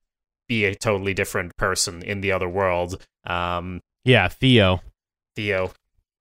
[0.48, 3.06] be a totally different person in the other world.
[3.26, 4.82] Um, Yeah, Theo.
[5.36, 5.72] Theo.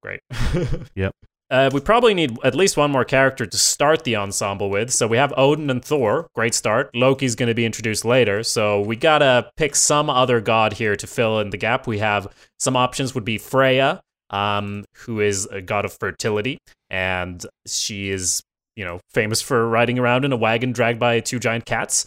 [0.02, 0.20] Great.
[0.94, 1.12] Yep.
[1.50, 4.92] Uh, we probably need at least one more character to start the ensemble with.
[4.92, 6.28] So we have Odin and Thor.
[6.34, 6.90] Great start.
[6.94, 8.42] Loki's going to be introduced later.
[8.42, 11.86] So we got to pick some other god here to fill in the gap.
[11.86, 16.58] We have some options would be Freya, um, who is a god of fertility.
[16.90, 18.42] And she is,
[18.78, 22.06] you know, famous for riding around in a wagon dragged by two giant cats.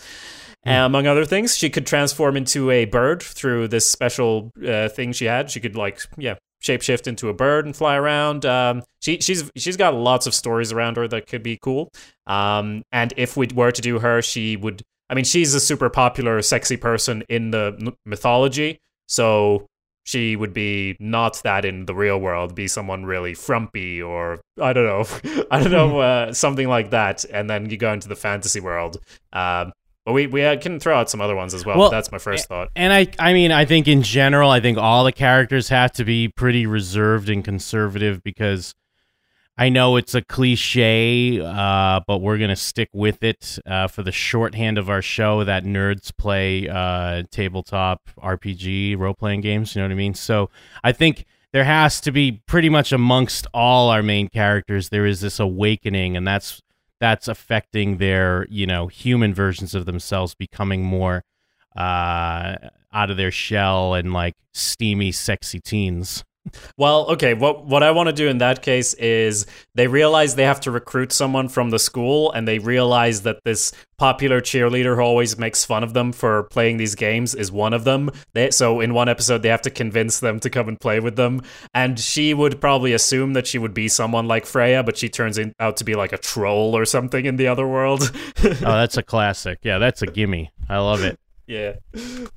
[0.64, 5.26] Among other things, she could transform into a bird through this special uh, thing she
[5.26, 5.52] had.
[5.52, 8.46] She could like, yeah, shapeshift into a bird and fly around.
[8.46, 11.90] Um, she she's she's got lots of stories around her that could be cool.
[12.28, 14.82] Um, and if we were to do her, she would.
[15.10, 19.68] I mean, she's a super popular, sexy person in the mythology, so
[20.04, 22.56] she would be not that in the real world.
[22.56, 27.26] Be someone really frumpy, or I don't know, I don't know, uh, something like that.
[27.26, 29.00] And then you go into the fantasy world.
[29.34, 29.74] Um,
[30.06, 31.78] but we we uh, can throw out some other ones as well.
[31.78, 32.70] Well, that's my first thought.
[32.76, 36.04] And I, I mean, I think in general, I think all the characters have to
[36.04, 38.74] be pretty reserved and conservative because
[39.58, 44.12] I know it's a cliche, uh, but we're gonna stick with it uh, for the
[44.12, 49.76] shorthand of our show that nerds play uh, tabletop RPG role playing games.
[49.76, 50.14] You know what I mean?
[50.14, 50.50] So
[50.84, 55.22] I think there has to be pretty much amongst all our main characters there is
[55.22, 56.62] this awakening, and that's
[57.00, 61.24] that's affecting their you know human versions of themselves becoming more
[61.76, 62.56] uh,
[62.94, 66.24] out of their shell and like steamy, sexy teens.
[66.78, 67.34] Well, okay.
[67.34, 70.72] What what I want to do in that case is they realize they have to
[70.72, 75.64] recruit someone from the school, and they realize that this popular cheerleader who always makes
[75.64, 78.10] fun of them for playing these games is one of them.
[78.34, 81.16] They, so in one episode, they have to convince them to come and play with
[81.16, 85.10] them, and she would probably assume that she would be someone like Freya, but she
[85.10, 88.12] turns in, out to be like a troll or something in the other world.
[88.44, 89.60] Oh, that's a classic.
[89.64, 90.52] Yeah, that's a gimme.
[90.68, 91.20] I love it.
[91.52, 91.74] Yeah.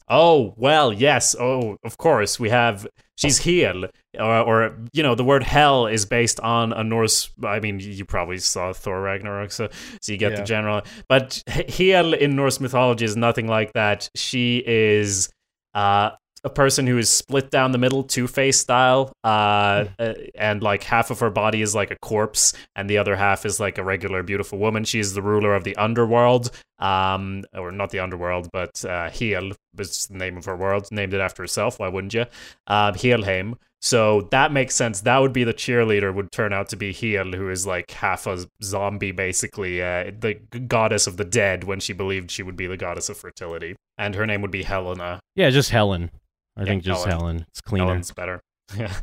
[0.09, 1.35] Oh well, yes.
[1.39, 2.39] Oh, of course.
[2.41, 2.87] We have
[3.17, 3.85] she's Hel,
[4.19, 7.31] or, or you know, the word hell is based on a Norse.
[7.45, 9.69] I mean, you probably saw Thor Ragnarok, so
[10.01, 10.41] so you get Yeah.
[10.41, 10.83] the general.
[11.09, 14.11] But Hel in Norse mythology is nothing like that.
[14.15, 15.29] She is
[15.75, 16.11] uh,
[16.45, 20.83] a person who is split down the middle, Two Face style, uh, uh, and like
[20.83, 23.85] half of her body is like a corpse, and the other half is like a
[23.85, 24.85] regular, beautiful woman.
[24.85, 30.07] She is the ruler of the underworld, um, or not the underworld, but uh, is
[30.07, 31.81] the name of her world, named it after herself.
[31.81, 32.27] Why wouldn't you?
[32.67, 33.57] Uh, Helheim.
[33.81, 35.03] So that makes sense.
[35.03, 36.15] That would be the cheerleader.
[36.15, 40.35] Would turn out to be Hel, who is like half a zombie, basically, uh, the
[40.67, 41.65] goddess of the dead.
[41.65, 44.63] When she believed she would be the goddess of fertility, and her name would be
[44.63, 45.21] Helena.
[45.35, 46.11] Yeah, just Helen.
[46.57, 47.21] I Yeah, think just Helen.
[47.21, 47.47] Helen.
[47.49, 47.87] It's cleaner.
[47.87, 48.41] Helen's better.
[48.77, 48.95] Yeah.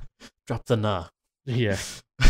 [0.47, 1.05] Drop the na.
[1.45, 1.77] Yeah.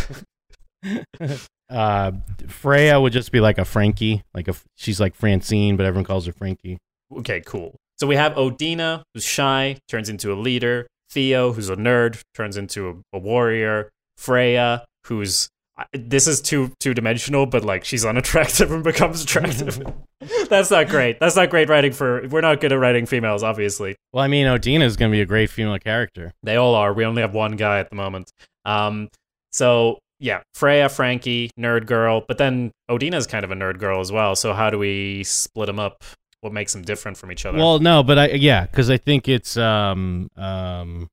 [1.69, 2.11] uh,
[2.47, 6.26] Freya would just be like a Frankie, like a she's like Francine, but everyone calls
[6.26, 6.78] her Frankie.
[7.17, 7.76] Okay, cool.
[7.99, 10.88] So we have Odina, who's shy, turns into a leader.
[11.09, 13.89] Theo, who's a nerd, turns into a, a warrior.
[14.17, 15.49] Freya, who's
[15.93, 19.82] this is too two dimensional, but like she's unattractive and becomes attractive.
[20.49, 21.19] That's not great.
[21.19, 22.27] That's not great writing for.
[22.27, 23.95] We're not good at writing females, obviously.
[24.13, 26.34] Well, I mean, Odina is going to be a great female character.
[26.43, 26.93] They all are.
[26.93, 28.32] We only have one guy at the moment.
[28.65, 29.09] Um,
[29.51, 33.99] so yeah, Freya, Frankie, nerd girl, but then Odina is kind of a nerd girl
[33.99, 34.36] as well.
[34.36, 36.03] So how do we split them up?
[36.41, 37.57] What makes them different from each other?
[37.57, 41.09] Well, no, but I yeah, because I think it's um um,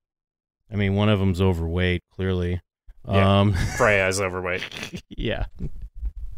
[0.70, 2.60] I mean, one of them's overweight, clearly.
[3.11, 3.40] Yeah.
[3.40, 4.64] Um, Freya is overweight.
[5.09, 5.46] yeah,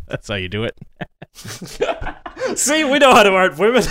[0.07, 0.77] that's how you do it.
[2.57, 3.83] See, we know how to art women.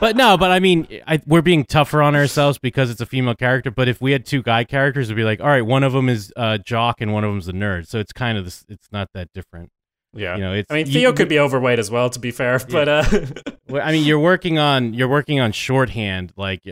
[0.00, 3.34] But no, but I mean, I, we're being tougher on ourselves because it's a female
[3.34, 3.70] character.
[3.70, 6.08] But if we had two guy characters, it'd be like, all right, one of them
[6.08, 7.86] is uh, jock and one of them's a nerd.
[7.86, 8.64] So it's kind of this.
[8.68, 9.70] It's not that different.
[10.14, 10.36] yeah.
[10.36, 10.70] You know, it's.
[10.70, 12.58] I mean, you- Theo could be overweight as well, to be fair.
[12.58, 13.04] But uh,
[13.68, 16.70] Well, I mean, you're working on you're working on shorthand, like uh,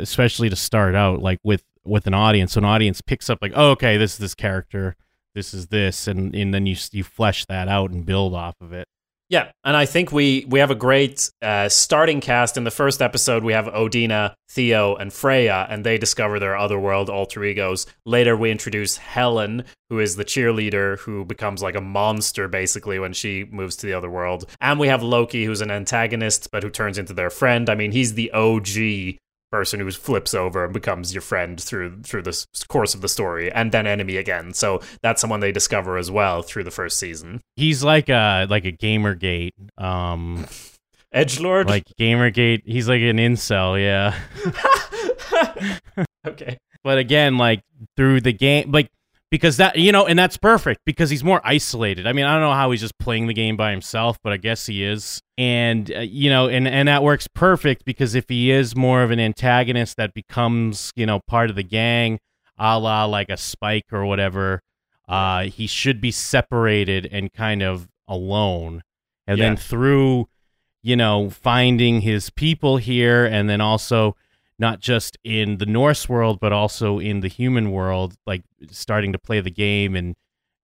[0.00, 2.52] especially to start out, like with with an audience.
[2.52, 4.96] So an audience picks up, like, oh, okay, this is this character,
[5.34, 8.72] this is this, and and then you you flesh that out and build off of
[8.72, 8.86] it.
[9.28, 12.56] yeah, and I think we we have a great uh, starting cast.
[12.56, 17.08] In the first episode, we have Odina, Theo, and Freya, and they discover their otherworld
[17.08, 17.86] alter egos.
[18.04, 23.14] Later, we introduce Helen, who is the cheerleader who becomes like a monster basically when
[23.14, 24.44] she moves to the other world.
[24.60, 27.70] And we have Loki, who's an antagonist but who turns into their friend.
[27.70, 29.18] I mean, he's the OG
[29.52, 33.52] person who flips over and becomes your friend through through the course of the story
[33.52, 34.52] and then enemy again.
[34.54, 37.40] So that's someone they discover as well through the first season.
[37.54, 40.46] He's like a like a GamerGate, um,
[41.12, 41.68] Edge Lord.
[41.68, 42.62] like GamerGate.
[42.64, 44.18] He's like an incel, yeah.
[46.26, 46.58] okay.
[46.82, 47.60] But again, like
[47.96, 48.90] through the game, like
[49.32, 52.06] because that you know, and that's perfect because he's more isolated.
[52.06, 54.36] I mean, I don't know how he's just playing the game by himself, but I
[54.36, 55.22] guess he is.
[55.38, 59.10] And uh, you know, and and that works perfect because if he is more of
[59.10, 62.20] an antagonist that becomes you know part of the gang,
[62.58, 64.60] a la like a Spike or whatever,
[65.08, 68.82] uh, he should be separated and kind of alone,
[69.26, 69.46] and Yeah.
[69.46, 70.28] then through
[70.82, 74.14] you know finding his people here, and then also
[74.62, 79.18] not just in the Norse world, but also in the human world, like starting to
[79.18, 80.14] play the game and,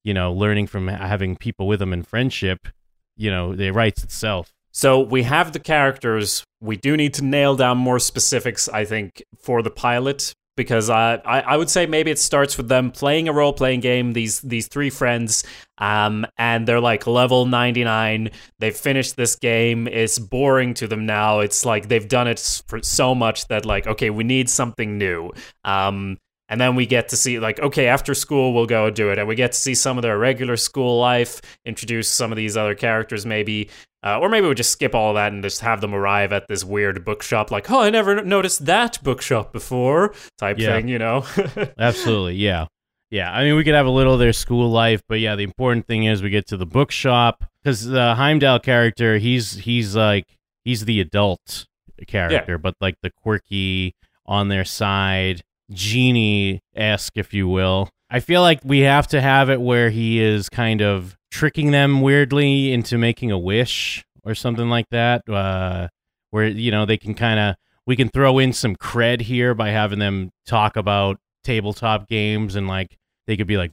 [0.04, 2.68] you know, learning from having people with them in friendship,
[3.16, 4.52] you know, it writes itself.
[4.70, 6.44] So we have the characters.
[6.60, 11.14] We do need to nail down more specifics, I think, for the pilot because I,
[11.24, 14.12] I, would say maybe it starts with them playing a role playing game.
[14.12, 15.44] These these three friends,
[15.78, 18.30] um, and they're like level ninety nine.
[18.58, 19.86] They've finished this game.
[19.86, 21.38] It's boring to them now.
[21.38, 25.30] It's like they've done it for so much that like okay, we need something new.
[25.64, 29.18] Um, and then we get to see like okay after school we'll go do it
[29.18, 32.56] and we get to see some of their regular school life introduce some of these
[32.56, 33.68] other characters maybe
[34.04, 36.64] uh, or maybe we just skip all that and just have them arrive at this
[36.64, 40.76] weird bookshop like oh i never noticed that bookshop before type Yeah.
[40.76, 41.24] thing you know
[41.78, 42.36] Absolutely.
[42.36, 42.66] Yeah.
[43.10, 43.32] Yeah.
[43.32, 45.86] I mean, we could have a little of their school life, but yeah, the important
[45.86, 50.24] thing is we get to the bookshop because the Heimdall character, he's, he's like,
[50.64, 51.64] he's the adult
[52.06, 53.94] character, but like the quirky
[54.26, 55.40] on their side,
[55.72, 57.88] genie esque, if you will.
[58.10, 62.00] I feel like we have to have it where he is kind of tricking them
[62.00, 65.28] weirdly into making a wish or something like that.
[65.28, 65.88] Uh,
[66.30, 67.56] where, you know, they can kind of,
[67.86, 72.68] we can throw in some cred here by having them talk about tabletop games and
[72.68, 73.70] like they could be like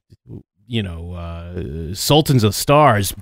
[0.68, 3.14] you know uh sultans of stars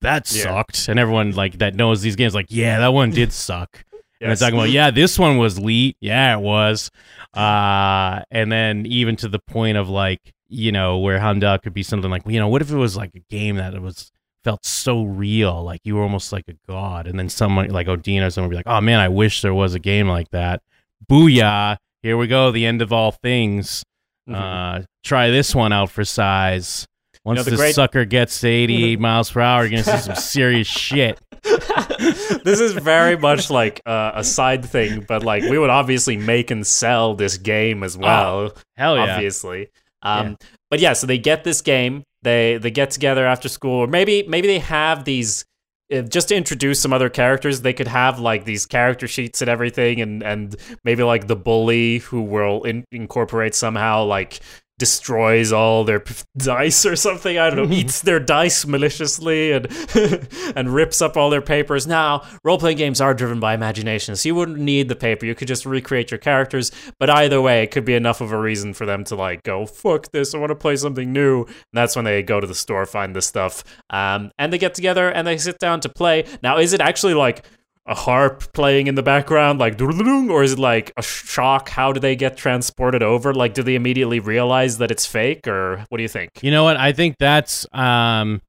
[0.00, 0.42] that Yeah.
[0.44, 3.82] sucked and everyone like that knows these games like yeah that one did suck
[4.20, 4.38] and Yes.
[4.38, 6.90] they're talking about yeah this one was leet yeah it was
[7.34, 10.20] uh and then even to the point of like
[10.50, 13.12] you know where Honda could be something like you know what if it was like
[13.14, 14.12] a game that it was
[14.44, 15.62] felt so real.
[15.62, 17.06] Like you were almost like a god.
[17.06, 19.54] And then someone like Odin or someone would be like, "Oh man, I wish there
[19.54, 20.62] was a game like that."
[21.10, 21.76] Booyah!
[22.02, 22.50] Here we go.
[22.50, 23.84] The end of all things.
[24.28, 24.40] Mm-hmm.
[24.40, 26.86] Uh, try this one out for size.
[27.24, 29.98] Once you know, the, the great- sucker gets to 88 miles per hour, you're gonna
[29.98, 31.20] see some serious shit.
[31.42, 36.50] this is very much like uh, a side thing, but like we would obviously make
[36.50, 38.38] and sell this game as oh, well.
[38.38, 39.14] Oh, hell yeah!
[39.14, 39.68] Obviously,
[40.02, 40.46] um, yeah.
[40.70, 40.92] but yeah.
[40.92, 42.04] So they get this game.
[42.22, 45.44] They they get together after school, or maybe maybe they have these
[45.92, 49.50] uh, just to introduce some other characters, they could have like these character sheets and
[49.50, 54.40] everything, and and maybe like the bully who will in- incorporate somehow like
[54.80, 56.02] destroys all their
[56.36, 57.38] dice or something.
[57.38, 59.68] I don't know, eats their dice maliciously and
[60.56, 61.86] and rips up all their papers.
[61.86, 65.26] Now, role playing games are driven by imagination, so you wouldn't need the paper.
[65.26, 66.72] You could just recreate your characters.
[66.98, 69.66] But either way, it could be enough of a reason for them to like go
[69.66, 70.34] fuck this.
[70.34, 71.44] I want to play something new.
[71.44, 74.74] And that's when they go to the store, find this stuff, um, and they get
[74.74, 76.24] together and they sit down to play.
[76.42, 77.44] Now, is it actually like
[77.90, 81.68] a harp playing in the background, like, or is it like a shock?
[81.68, 83.34] How do they get transported over?
[83.34, 86.30] Like, do they immediately realize that it's fake, or what do you think?
[86.40, 86.76] You know what?
[86.76, 88.40] I think that's, um,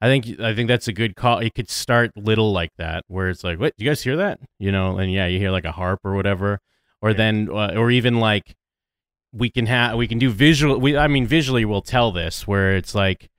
[0.00, 1.38] I think, I think that's a good call.
[1.38, 3.72] It could start little like that, where it's like, what?
[3.78, 4.40] You guys hear that?
[4.58, 6.58] You know, and yeah, you hear like a harp or whatever,
[7.00, 7.16] or yeah.
[7.16, 8.56] then, uh, or even like,
[9.32, 10.80] we can have, we can do visual.
[10.80, 13.30] We, I mean, visually, we'll tell this where it's like,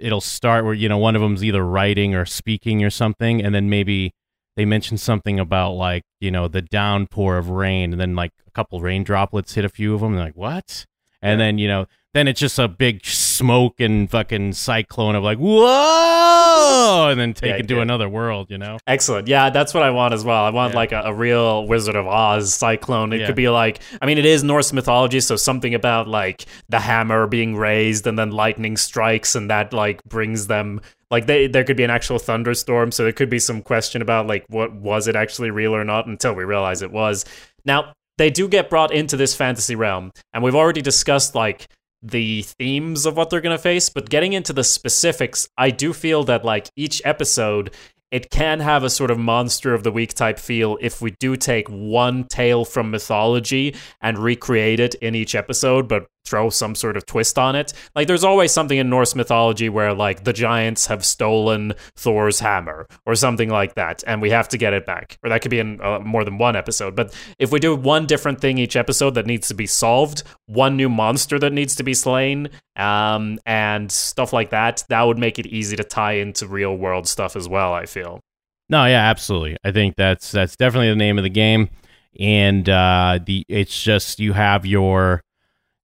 [0.00, 3.54] it'll start where you know one of them's either writing or speaking or something, and
[3.54, 4.12] then maybe
[4.56, 8.50] they mentioned something about like you know the downpour of rain and then like a
[8.50, 10.86] couple rain droplets hit a few of them and they're like what?
[11.22, 11.46] And yeah.
[11.46, 17.08] then you know then it's just a big smoke and fucking cyclone of like whoa!
[17.10, 18.78] and then take yeah, it to another world you know?
[18.86, 19.28] Excellent.
[19.28, 20.44] Yeah that's what i want as well.
[20.44, 20.76] I want yeah.
[20.76, 23.12] like a, a, real wizard of oz cyclone.
[23.12, 26.80] It could be like i mean it is norse mythology so something about like the
[26.80, 30.80] hammer being raised and then lightning strikes and that like brings them
[31.10, 34.26] like they there could be an actual thunderstorm so there could be some question about
[34.26, 37.24] like what was it actually real or not until we realize it was.
[37.64, 41.68] Now they do get brought into this fantasy realm and we've already discussed like
[42.02, 45.94] the themes of what they're going to face but getting into the specifics i do
[45.94, 47.74] feel that like each episode
[48.10, 51.36] it can have a sort of monster of the week type feel if we do
[51.36, 56.96] take one tale from mythology and recreate it in each episode, but throw some sort
[56.96, 57.72] of twist on it.
[57.94, 62.86] Like there's always something in Norse mythology where like the giants have stolen Thor's hammer
[63.06, 65.18] or something like that and we have to get it back.
[65.22, 66.96] Or that could be in uh, more than one episode.
[66.96, 70.76] But if we do one different thing each episode that needs to be solved, one
[70.76, 75.38] new monster that needs to be slain, um, and stuff like that, that would make
[75.38, 78.20] it easy to tie into real world stuff as well, I feel.
[78.68, 79.56] No, yeah, absolutely.
[79.64, 81.70] I think that's that's definitely the name of the game
[82.18, 85.22] and uh the it's just you have your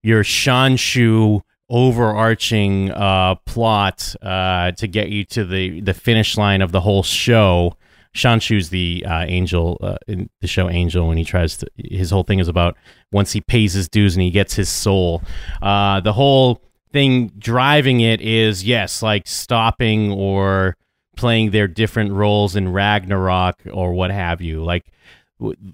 [0.03, 6.73] your Shanshu overarching uh, plot uh, to get you to the, the finish line of
[6.73, 7.77] the whole show.
[8.15, 11.67] Shanshu's the uh, angel uh, in the show Angel when he tries to.
[11.79, 12.77] His whole thing is about
[13.11, 15.23] once he pays his dues and he gets his soul.
[15.63, 16.61] Uh, the whole
[16.93, 20.77] thing driving it is yes, like stopping or
[21.17, 24.63] playing their different roles in Ragnarok or what have you.
[24.63, 24.85] Like,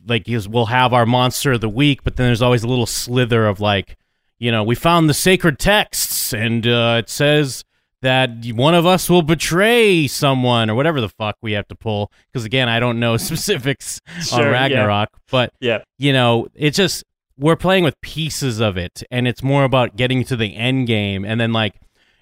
[0.07, 3.49] like we'll have our monster of the week, but then there's always a little slither
[3.49, 3.97] of like
[4.39, 7.65] you know, we found the sacred texts, and uh, it says
[8.03, 12.13] that one of us will betray someone or whatever the fuck we have to pull.
[12.33, 15.19] Because again, I don't know specifics sure, on Ragnarok, yeah.
[15.31, 17.05] but yeah, you know, it's just
[17.37, 21.25] we're playing with pieces of it, and it's more about getting to the end game,
[21.25, 21.75] and then like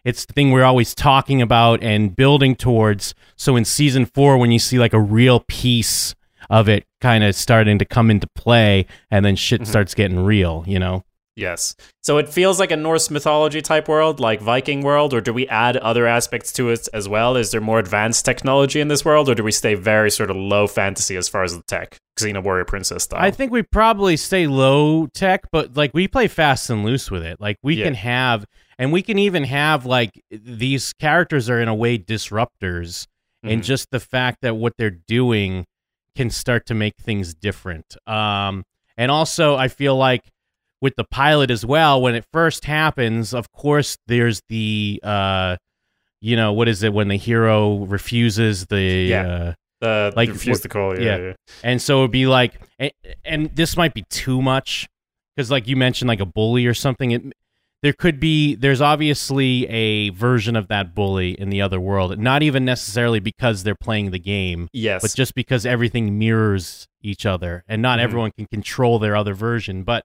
[0.05, 3.15] it's the thing we're always talking about and building towards.
[3.37, 6.15] So in season four, when you see like a real piece
[6.49, 9.71] of it kind of starting to come into play, and then shit mm-hmm.
[9.71, 11.05] starts getting real, you know.
[11.37, 11.77] Yes.
[12.03, 15.47] So it feels like a Norse mythology type world, like Viking world, or do we
[15.49, 17.37] add other aspects to it as well?
[17.37, 20.37] Is there more advanced technology in this world, or do we stay very sort of
[20.37, 21.99] low fantasy as far as the tech?
[22.19, 23.23] Xena Warrior Princess style.
[23.23, 27.23] I think we probably stay low tech, but like we play fast and loose with
[27.23, 27.39] it.
[27.39, 27.85] Like we yeah.
[27.85, 28.47] can have,
[28.79, 33.05] and we can even have like these characters are in a way disruptors,
[33.43, 33.49] mm-hmm.
[33.49, 35.67] and just the fact that what they're doing
[36.17, 37.95] can start to make things different.
[38.07, 38.65] Um,
[38.97, 40.23] and also I feel like
[40.87, 42.01] with the pilot as well.
[42.01, 45.57] When it first happens, of course, there's the uh,
[46.21, 49.27] you know, what is it when the hero refuses the yeah.
[49.27, 51.25] uh the like refuse the call, yeah, yeah.
[51.25, 51.33] yeah.
[51.65, 52.93] And so it'd be like, and,
[53.25, 54.89] and this might be too much
[55.35, 57.11] because, like you mentioned, like a bully or something.
[57.11, 57.33] It
[57.83, 62.43] there could be there's obviously a version of that bully in the other world not
[62.43, 67.63] even necessarily because they're playing the game yes but just because everything mirrors each other
[67.69, 68.05] and not mm-hmm.
[68.05, 70.05] everyone can control their other version but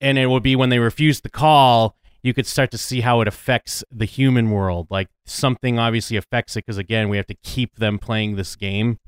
[0.00, 3.20] and it would be when they refuse the call you could start to see how
[3.20, 4.88] it affects the human world.
[4.90, 8.98] Like something obviously affects it because again, we have to keep them playing this game.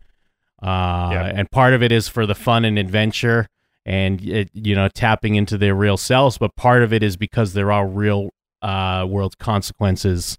[0.62, 1.32] Uh, yeah.
[1.34, 3.48] and part of it is for the fun and adventure
[3.84, 7.52] and it, you know tapping into their real selves but part of it is because
[7.52, 8.30] there are real
[8.62, 10.38] uh, world consequences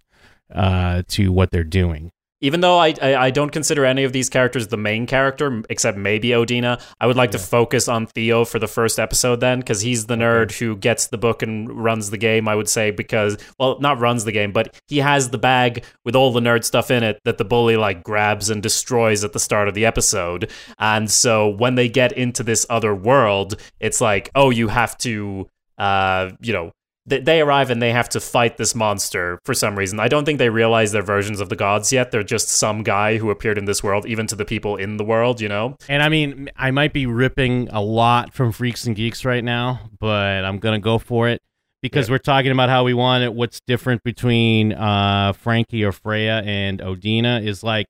[0.54, 2.10] uh, to what they're doing
[2.44, 5.96] even though I, I, I don't consider any of these characters the main character, except
[5.96, 7.38] maybe Odina, I would like yeah.
[7.38, 10.66] to focus on Theo for the first episode then, because he's the nerd okay.
[10.66, 12.46] who gets the book and runs the game.
[12.46, 16.14] I would say because well, not runs the game, but he has the bag with
[16.14, 19.40] all the nerd stuff in it that the bully like grabs and destroys at the
[19.40, 20.50] start of the episode.
[20.78, 25.48] And so when they get into this other world, it's like, oh, you have to,
[25.78, 26.72] uh, you know
[27.06, 30.00] they arrive and they have to fight this monster for some reason.
[30.00, 32.10] I don't think they realize they're versions of the gods yet.
[32.10, 35.04] They're just some guy who appeared in this world, even to the people in the
[35.04, 35.76] world, you know?
[35.88, 39.80] And I mean, I might be ripping a lot from Freaks and Geeks right now,
[40.00, 41.42] but I'm going to go for it
[41.82, 42.12] because yeah.
[42.12, 43.34] we're talking about how we want it.
[43.34, 47.88] What's different between uh, Frankie or Freya and Odina is like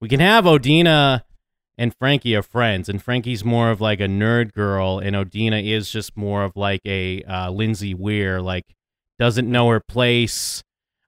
[0.00, 1.22] we can have Odina
[1.76, 5.90] and Frankie are friends, and Frankie's more of like a nerd girl, and Odina is
[5.90, 8.74] just more of like a uh, Lindsay Weir, like
[9.18, 10.62] doesn't know her place.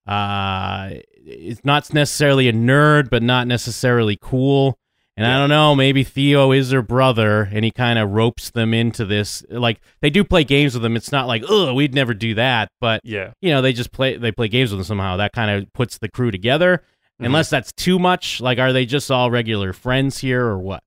[0.06, 0.90] Uh,
[1.24, 4.78] it's not necessarily a nerd, but not necessarily cool.
[5.16, 5.36] And yeah.
[5.36, 9.06] I don't know, maybe Theo is her brother, and he kind of ropes them into
[9.06, 9.42] this.
[9.48, 10.94] Like they do play games with them.
[10.94, 14.18] It's not like, oh, we'd never do that, but yeah, you know, they just play.
[14.18, 15.16] They play games with them somehow.
[15.16, 16.82] That kind of puts the crew together.
[17.16, 17.26] Mm-hmm.
[17.26, 18.40] Unless that's too much.
[18.40, 20.82] Like, are they just all regular friends here or what?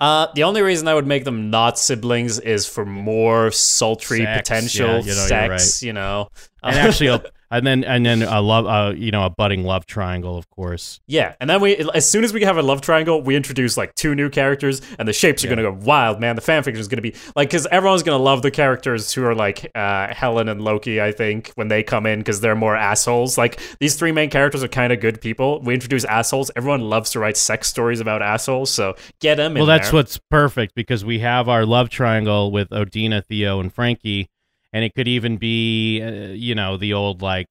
[0.00, 4.48] Uh, the only reason I would make them not siblings is for more sultry sex,
[4.48, 5.86] potential yeah, you know, sex, right.
[5.86, 6.28] you know.
[6.62, 7.08] And actually,
[7.50, 11.00] and then and then a love, uh, you know, a budding love triangle, of course.
[11.06, 13.94] Yeah, and then we, as soon as we have a love triangle, we introduce like
[13.94, 16.36] two new characters, and the shapes are gonna go wild, man.
[16.36, 19.70] The fanfiction is gonna be like, because everyone's gonna love the characters who are like
[19.74, 21.00] uh, Helen and Loki.
[21.00, 23.38] I think when they come in, because they're more assholes.
[23.38, 25.60] Like these three main characters are kind of good people.
[25.62, 26.50] We introduce assholes.
[26.56, 29.54] Everyone loves to write sex stories about assholes, so get them.
[29.54, 29.98] Well, that's there.
[29.98, 34.28] what's perfect because we have our love triangle with Odina, Theo, and Frankie
[34.72, 37.48] and it could even be uh, you know the old like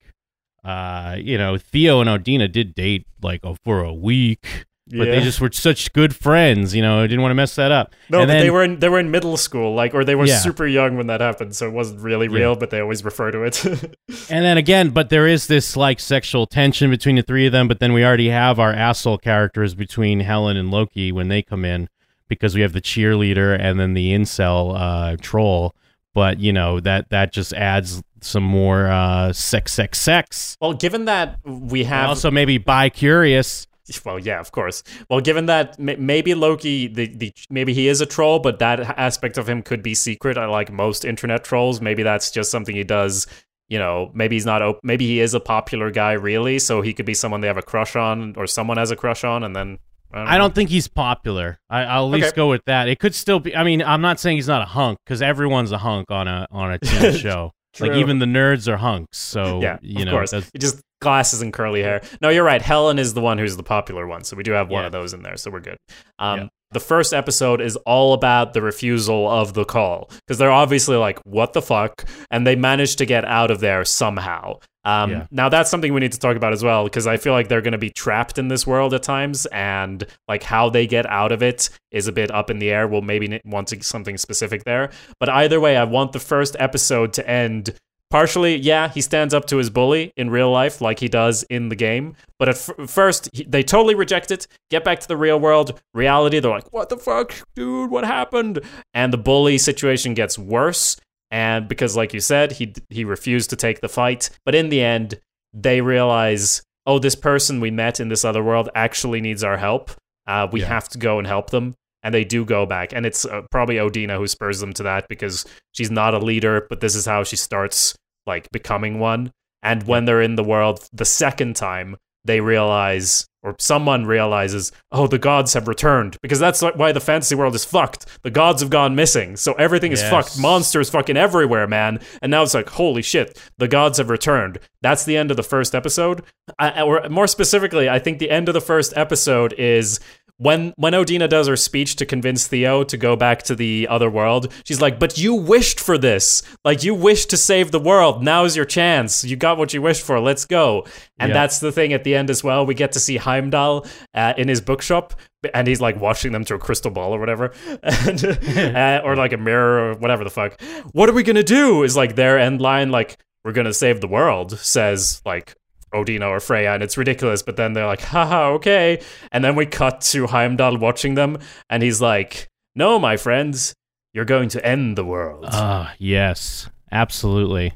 [0.64, 5.16] uh you know Theo and Odina did date like for a week but yeah.
[5.16, 7.02] they just were such good friends, you know.
[7.02, 7.94] I didn't want to mess that up.
[8.08, 10.38] No, then, they were in they were in middle school, like, or they were yeah.
[10.38, 12.52] super young when that happened, so it wasn't really real.
[12.52, 12.58] Yeah.
[12.58, 13.64] But they always refer to it.
[13.64, 17.68] and then again, but there is this like sexual tension between the three of them.
[17.68, 21.64] But then we already have our asshole characters between Helen and Loki when they come
[21.64, 21.88] in,
[22.28, 25.74] because we have the cheerleader and then the incel uh, troll
[26.18, 30.56] but you know that that just adds some more uh, sex, sex, sex.
[30.60, 33.68] Well, given that we have and also maybe bi curious.
[34.04, 34.82] Well, yeah, of course.
[35.08, 39.38] Well, given that maybe Loki, the, the maybe he is a troll, but that aspect
[39.38, 40.36] of him could be secret.
[40.36, 41.80] I like most internet trolls.
[41.80, 43.28] Maybe that's just something he does.
[43.68, 44.60] You know, maybe he's not.
[44.60, 46.58] Op- maybe he is a popular guy, really.
[46.58, 49.22] So he could be someone they have a crush on, or someone has a crush
[49.22, 49.78] on, and then
[50.12, 51.58] I don't, I don't think he's popular.
[51.68, 52.36] I, will at least okay.
[52.36, 52.88] go with that.
[52.88, 53.54] It could still be.
[53.54, 56.46] I mean, I'm not saying he's not a hunk because everyone's a hunk on a
[56.50, 57.52] on a TV show.
[57.80, 59.18] like even the nerds are hunks.
[59.18, 60.34] So yeah, you of know, course.
[60.56, 62.02] just glasses and curly hair.
[62.20, 62.62] No, you're right.
[62.62, 64.24] Helen is the one who's the popular one.
[64.24, 64.86] So we do have one yeah.
[64.86, 65.36] of those in there.
[65.36, 65.76] So we're good.
[66.18, 66.48] Um, yeah.
[66.70, 71.18] The first episode is all about the refusal of the call because they're obviously like,
[71.24, 72.04] what the fuck?
[72.30, 74.58] And they manage to get out of there somehow.
[74.88, 75.26] Um, yeah.
[75.30, 77.60] Now that's something we need to talk about as well because I feel like they're
[77.60, 81.30] going to be trapped in this world at times, and like how they get out
[81.30, 82.88] of it is a bit up in the air.
[82.88, 87.12] We'll maybe want to, something specific there, but either way, I want the first episode
[87.14, 87.74] to end
[88.10, 88.56] partially.
[88.56, 91.76] Yeah, he stands up to his bully in real life like he does in the
[91.76, 94.46] game, but at f- first he, they totally reject it.
[94.70, 96.40] Get back to the real world, reality.
[96.40, 97.90] They're like, "What the fuck, dude?
[97.90, 98.60] What happened?"
[98.94, 100.96] And the bully situation gets worse
[101.30, 104.30] and because like you said he he refused to take the fight.
[104.44, 105.20] But in the end
[105.52, 109.90] they realize oh this person we met in this other world actually needs our help.
[110.26, 110.66] Uh, we yeah.
[110.66, 111.74] have to go and help them.
[112.02, 112.92] And they do go back.
[112.92, 116.66] And it's uh, probably odina who spurs them to that because she's not a leader
[116.68, 119.32] but this is how she starts like becoming one.
[119.62, 121.96] And when they're in the world the second time
[122.28, 127.34] they realize or someone realizes, oh, the gods have returned because that's why the fantasy
[127.34, 128.04] world is fucked.
[128.22, 130.10] The gods have gone missing, so everything is yes.
[130.10, 130.40] fucked.
[130.40, 132.00] Monsters fucking everywhere, man.
[132.20, 134.58] And now it's like, holy shit, the gods have returned.
[134.82, 136.22] That's the end of the first episode.
[136.58, 140.00] I, or more specifically, I think the end of the first episode is
[140.38, 144.08] when when Odina does her speech to convince Theo to go back to the other
[144.08, 146.42] world, she's like, "But you wished for this.
[146.64, 148.22] Like you wished to save the world.
[148.22, 149.24] Now's your chance.
[149.24, 150.20] You got what you wished for.
[150.20, 150.86] Let's go."
[151.18, 151.34] And yeah.
[151.34, 152.64] that's the thing at the end as well.
[152.64, 155.14] We get to see Heimdall uh, in his bookshop,
[155.52, 158.24] and he's like watching them through a crystal ball or whatever, and,
[158.76, 160.60] uh, or like a mirror or whatever the fuck.
[160.92, 161.82] What are we gonna do?
[161.82, 165.56] Is like their end line like we're gonna save the world, says like
[165.92, 167.42] Odina or Freya, and it's ridiculous.
[167.42, 169.02] But then they're like, haha, okay.
[169.32, 171.38] And then we cut to Heimdall watching them,
[171.70, 173.74] and he's like, no, my friends,
[174.12, 175.46] you're going to end the world.
[175.48, 177.74] Ah, yes, absolutely.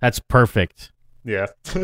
[0.00, 0.90] That's perfect.
[1.24, 1.46] Yeah.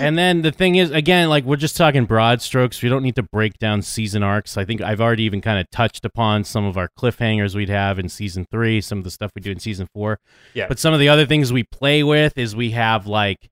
[0.00, 2.80] and then the thing is, again, like we're just talking broad strokes.
[2.80, 4.56] We don't need to break down season arcs.
[4.56, 7.98] I think I've already even kind of touched upon some of our cliffhangers we'd have
[7.98, 10.20] in season three, some of the stuff we do in season four.
[10.54, 10.68] Yeah.
[10.68, 13.48] But some of the other things we play with is we have like,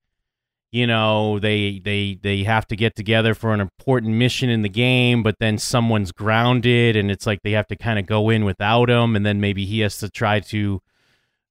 [0.75, 4.69] you know, they they they have to get together for an important mission in the
[4.69, 8.45] game, but then someone's grounded, and it's like they have to kind of go in
[8.45, 10.83] without him, and then maybe he has to try to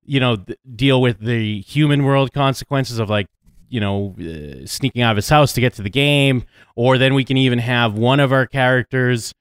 [0.03, 3.28] you know th- deal with the human world consequences of like
[3.69, 6.43] you know uh, sneaking out of his house to get to the game
[6.76, 9.34] or then we can even have one of our characters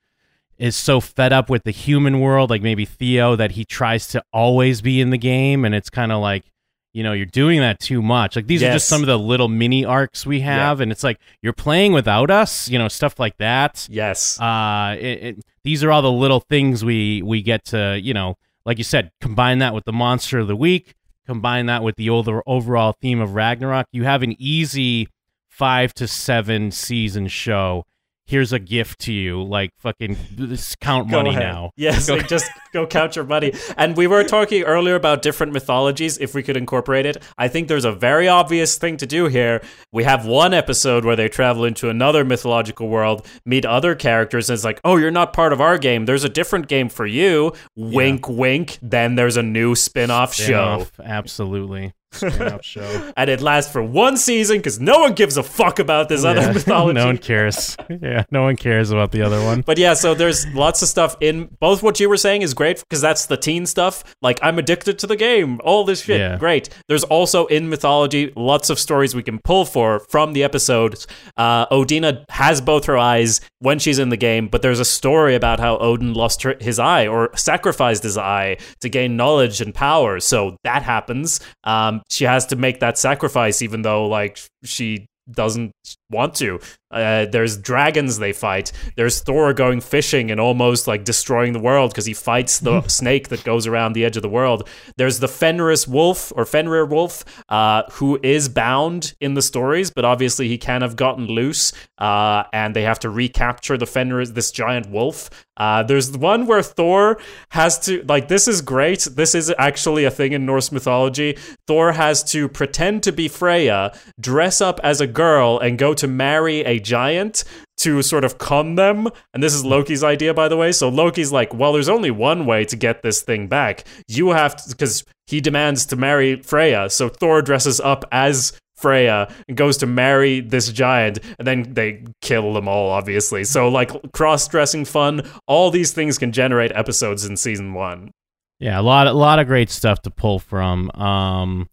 [0.59, 4.23] is so fed up with the human world like maybe Theo that he tries to
[4.33, 6.52] always be in the game and it's kind of like
[6.93, 8.37] you know you're doing that too much.
[8.37, 11.19] Like these are just some of the little mini arcs we have and it's like
[11.43, 13.87] you're playing without us you know stuff like that.
[13.91, 14.41] Yes.
[14.41, 18.37] uh it, it, these are all the little things we we get to you know
[18.65, 20.95] like you said combine that with the monster of the week
[21.27, 23.87] combine that with the over, overall theme of ragnarok.
[23.93, 25.09] You have an easy
[25.49, 27.85] five to seven season show
[28.27, 31.43] here's a gift to you like fucking this count Go money ahead.
[31.43, 33.53] now Yes, Go- like, just go count your money.
[33.77, 37.23] And we were talking earlier about different mythologies, if we could incorporate it.
[37.37, 39.63] I think there's a very obvious thing to do here.
[39.93, 44.55] We have one episode where they travel into another mythological world, meet other characters, and
[44.55, 46.07] it's like, oh, you're not part of our game.
[46.07, 47.53] There's a different game for you.
[47.77, 48.79] Wink, wink.
[48.81, 50.45] Then there's a new spin off show.
[50.85, 51.93] Spin-off, absolutely
[52.63, 56.25] Show And it lasts for one season because no one gives a fuck about this
[56.25, 56.95] other mythology.
[56.99, 60.47] no one cares yeah no one cares about the other one But yeah, so there's
[60.55, 63.67] lots of stuff in both what you were saying is great because that's the teen
[63.67, 64.05] stuff.
[64.23, 66.37] Like I'm addicted to the game, all this shit, Yeah.
[66.39, 66.69] great.
[66.89, 71.07] There's also in mythology lots of stories we can pull for from the episodes.
[71.37, 75.35] Uh, Odina has both her eyes when she's in the game, but there's a story
[75.35, 79.75] about how Odin lost her, his eye or sacrificed his eye to gain knowledge and
[79.75, 80.21] power.
[80.21, 81.41] So that happens.
[81.65, 85.73] Um, she has to make that sacrifice, even though like she doesn't
[86.13, 86.61] want to.
[86.93, 88.71] Uh, there's dragons they fight.
[88.97, 93.29] There's Thor going fishing and almost like destroying the world because he fights the snake
[93.29, 94.69] that goes around the edge of the world.
[94.99, 100.05] There's the Fenris wolf or Fenrir wolf uh, who is bound in the stories, but
[100.05, 104.51] obviously he can have gotten loose uh, and they have to recapture the Fenris, this
[104.51, 105.31] giant wolf.
[105.57, 109.07] Uh, there's one where Thor has to, like, this is great.
[109.13, 111.39] This is actually a thing in Norse mythology.
[111.67, 116.02] Thor has to pretend to be Freya, dress up as a girl, and go to
[116.09, 117.45] marry a giant
[117.79, 119.09] to sort of con them.
[119.35, 120.73] And this is Loki's idea, by the way.
[120.73, 123.85] So Loki's like, well, there's only one way to get this thing back.
[124.09, 126.91] You have to, because he demands to marry Freya.
[126.91, 132.05] So Thor dresses up as Freya and goes to marry this giant, and then they
[132.21, 133.45] kill them all, obviously.
[133.45, 138.11] So, like, cross dressing fun, all these things can generate episodes in season one.
[138.59, 140.91] Yeah, a lot, a lot of great stuff to pull from.
[140.93, 141.69] Um,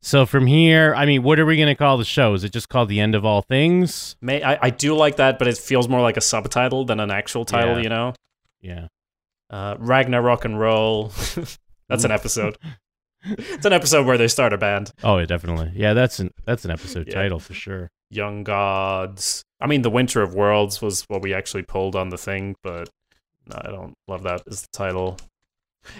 [0.00, 2.34] so from here, I mean, what are we going to call the show?
[2.34, 4.16] Is it just called the end of all things?
[4.20, 7.10] May I, I do like that, but it feels more like a subtitle than an
[7.10, 7.82] actual title, Yeah.
[7.82, 8.14] you know?
[8.60, 8.86] Yeah,
[9.50, 11.12] Uh, Ragnarok and Roll.
[11.88, 12.58] That's an episode.
[13.24, 14.92] it's an episode where they start a band.
[15.02, 15.72] Oh, yeah, definitely.
[15.74, 17.14] Yeah, that's an that's an episode Yeah.
[17.14, 17.88] title for sure.
[18.10, 19.42] Young Gods.
[19.60, 22.88] I mean, The Winter of Worlds was what we actually pulled on the thing, but
[23.46, 25.18] no, I don't love that as the title.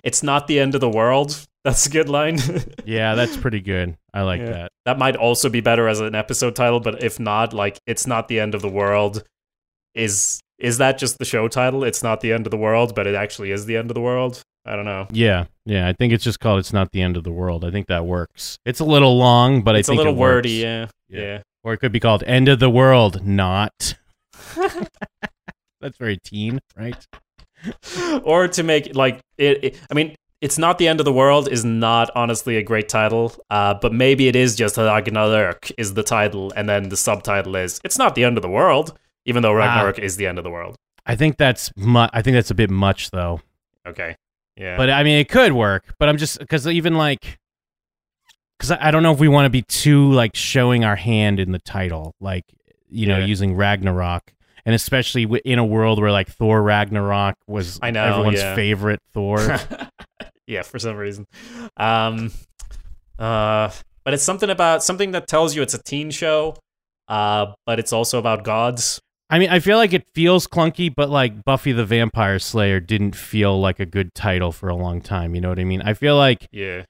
[0.04, 1.46] It's not the end of the world.
[1.64, 2.38] That's a good line.
[2.84, 3.96] Yeah, that's pretty good.
[4.14, 4.50] I like Yeah.
[4.50, 4.72] that.
[4.86, 8.28] that might also be better as an episode title, but if not, like it's not
[8.28, 9.22] the end of the world.
[9.94, 11.84] Is is that just the show title?
[11.84, 14.00] It's not the end of the world, but it actually is the end of the
[14.00, 14.42] world.
[14.64, 15.06] I don't know.
[15.10, 15.86] Yeah, yeah.
[15.88, 18.04] I think it's just called "It's Not the End of the World." I think that
[18.06, 18.58] works.
[18.64, 20.86] It's a little long, but it's I think a little it wordy, yeah.
[21.08, 21.20] Yeah.
[21.20, 21.38] yeah.
[21.64, 23.94] Or it could be called "End of the World," not.
[25.80, 26.96] that's very teen, right?
[28.24, 31.48] or to make like it, it- I mean, it's not the end of the world
[31.48, 33.34] is not honestly a great title.
[33.50, 37.80] Uh, but maybe it is just Ragnarök is the title, and then the subtitle is
[37.84, 40.50] it's not the end of the world, even though Ragnarok is the end of the
[40.50, 40.76] world.
[41.06, 43.40] I think that's mu- I think that's a bit much though.
[43.86, 44.16] Okay,
[44.56, 45.84] yeah, But I mean, it could work.
[45.98, 47.38] But I'm just because even like,
[48.58, 51.40] because I, I don't know if we want to be too like showing our hand
[51.40, 52.44] in the title, like
[52.90, 53.24] you know, Yeah.
[53.26, 54.32] using Ragnarok,
[54.68, 58.54] and especially in a world where like Thor Ragnarok was I know, everyone's yeah.
[58.54, 59.38] favorite Thor.
[60.46, 61.26] yeah, for some reason.
[61.78, 62.30] Um,
[63.18, 63.70] uh,
[64.04, 66.54] but it's something about something that tells you it's a teen show.
[67.08, 69.00] Uh, but it's also about gods.
[69.30, 73.16] I mean, I feel like it feels clunky, but like Buffy the Vampire Slayer didn't
[73.16, 75.34] feel like a good title for a long time.
[75.34, 75.80] You know what I mean?
[75.80, 76.84] I feel like Yeah,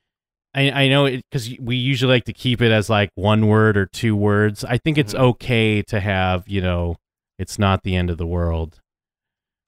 [0.52, 3.76] I, I know it because we usually like to keep it as like one word
[3.76, 4.64] or two words.
[4.64, 5.20] I think it's Mhm.
[5.20, 6.96] okay to have, you know,
[7.38, 8.80] it's not the end of the world,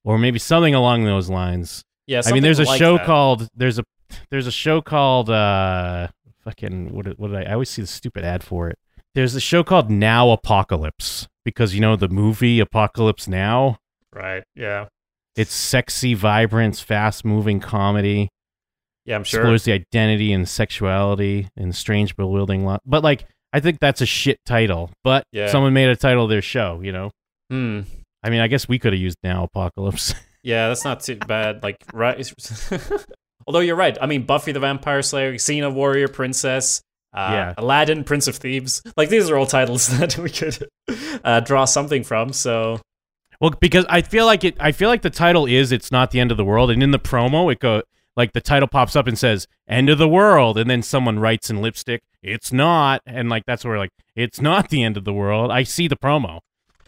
[0.05, 1.83] or maybe something along those lines.
[2.07, 3.07] Yeah, I mean, there's a like show that.
[3.07, 3.85] called there's a
[4.31, 6.09] there's a show called uh
[6.45, 8.79] fucking what did- what did I I always see the stupid ad for it.
[9.15, 13.79] There's a show called Now Apocalypse because you know the movie Apocalypse Now.
[14.13, 14.43] right.
[14.55, 14.87] Yeah,
[15.37, 18.29] It's sexy, vibrant, fast moving comedy.
[19.05, 19.41] yeah, I'm sure.
[19.41, 22.81] explores the identity and sexuality and strange bewildering lot.
[22.87, 24.91] But like, I think that's a shit title.
[25.05, 25.49] But Yeah.
[25.49, 26.81] someone made a title of their show.
[26.83, 27.11] You know,
[27.51, 27.81] Hmm.
[28.23, 30.15] I mean, I guess we could have used now apocalypse.
[30.43, 31.63] Yeah, that's not too bad.
[31.63, 32.17] Like, right.
[33.47, 33.99] Although you're right.
[34.01, 36.81] I mean, Buffy the Vampire Slayer, Xena Warrior Princess,
[37.13, 37.55] uh, Yeah.
[37.59, 38.83] Aladdin, Prince of Thieves.
[38.97, 40.67] Like, these are all titles that we could
[41.25, 42.33] uh, draw something from.
[42.33, 42.81] So,
[43.39, 44.57] well, because I feel like it.
[44.59, 46.91] I feel like the title is "It's Not the End of the World," and in
[46.91, 47.83] the promo, it go
[48.17, 51.51] like the title pops up and says "End of the World," and then someone writes
[51.51, 55.13] in lipstick, "It's not," and like that's where like it's not the end of the
[55.13, 55.51] world.
[55.51, 56.41] I see the promo.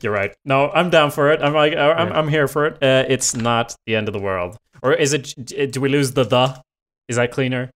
[0.03, 0.35] You're right.
[0.45, 1.41] No, I'm down for it.
[1.43, 2.19] I'm like, I'm, Yeah.
[2.19, 2.75] I'm here for it.
[2.83, 4.57] Uh, it's not the end of the world.
[4.83, 5.35] Or is it,
[5.73, 6.61] do we lose the the?
[7.09, 7.71] Is that cleaner?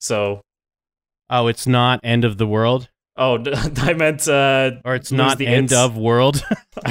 [0.00, 0.40] So,
[1.30, 3.42] Oh, it's not end of the world, oh,
[3.78, 5.74] I meant, uh, or it's not the end it's.
[5.74, 6.40] of world.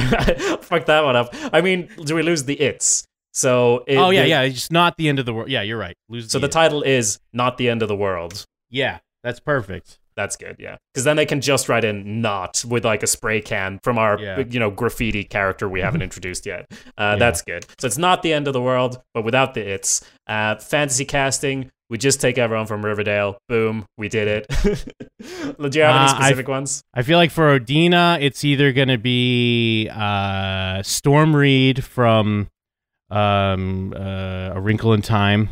[0.62, 1.30] fuck that one up.
[1.54, 3.06] I mean, do we lose the it's?
[3.34, 4.42] So, it, oh yeah, the- yeah.
[4.42, 5.50] It's not the end of the world.
[5.50, 5.96] Yeah, you're right.
[6.10, 6.32] Lose.
[6.32, 6.52] So the it.
[6.52, 8.46] title is not the end of the world.
[8.70, 10.00] Yeah, that's perfect.
[10.22, 10.78] That's good, yeah.
[10.94, 14.20] Because then they can just write in "not" with like a spray can from our,
[14.20, 14.44] Yeah.
[14.50, 16.66] you know, graffiti character we haven't introduced yet.
[16.72, 16.76] Uh,
[17.14, 17.16] Yeah.
[17.16, 17.66] That's good.
[17.80, 21.72] So it's not the end of the world, but without the "it's." Uh, fantasy casting.
[21.90, 23.38] We just take everyone from Riverdale.
[23.50, 24.48] Boom, we did it.
[24.64, 24.68] Do
[25.78, 26.82] you have any Uh, I- specific ones?
[26.94, 32.48] I feel like for Odina, it's either going to be uh, Storm Reid from
[33.10, 35.50] um, uh, A Wrinkle in Time.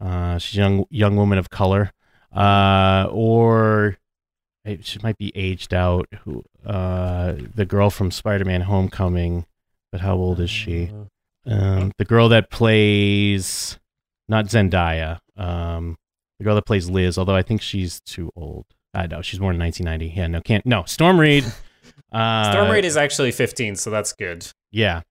[0.00, 1.90] Uh, she's a young young woman of color,
[2.34, 3.98] uh, or
[4.80, 6.08] she might be aged out.
[6.24, 9.46] Who uh, the girl from Spider-Man: Homecoming?
[9.92, 10.90] But how old is she?
[11.46, 13.78] Um, the girl that plays
[14.28, 15.20] not Zendaya.
[15.36, 15.96] Um,
[16.38, 17.16] the girl that plays Liz.
[17.18, 18.66] Although I think she's too old.
[18.92, 20.18] I know she's born in 1990.
[20.18, 20.64] Yeah, no, can't.
[20.66, 21.44] No, Storm Reid.
[22.12, 24.46] Uh, Storm Reid is actually 15, so that's good.
[24.70, 25.02] Yeah,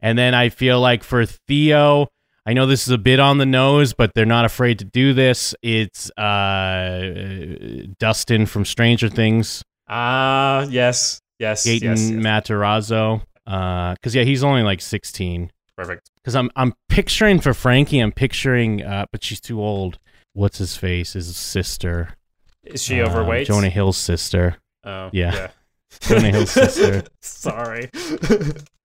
[0.00, 2.08] and then I feel like for Theo,
[2.46, 5.14] I know this is a bit on the nose, but they're not afraid to do
[5.14, 5.54] this.
[5.62, 12.22] It's uh, Dustin from Stranger Things, Ah, yes, yes, Gaten yes, yes.
[12.24, 13.22] Matarazzo.
[13.44, 15.50] Because yeah, he's only like 16.
[15.76, 16.10] Perfect.
[16.16, 19.98] Because I'm I'm picturing for Frankie, I'm picturing, uh, but she's too old.
[20.32, 21.12] What's his face?
[21.14, 22.16] His sister,
[22.64, 23.46] Is she Uh, overweight?
[23.46, 24.56] Jonah Hill's sister.
[24.84, 25.48] Oh, Yeah.
[26.00, 27.02] Jonah Hill's sister.
[27.22, 27.90] Sorry.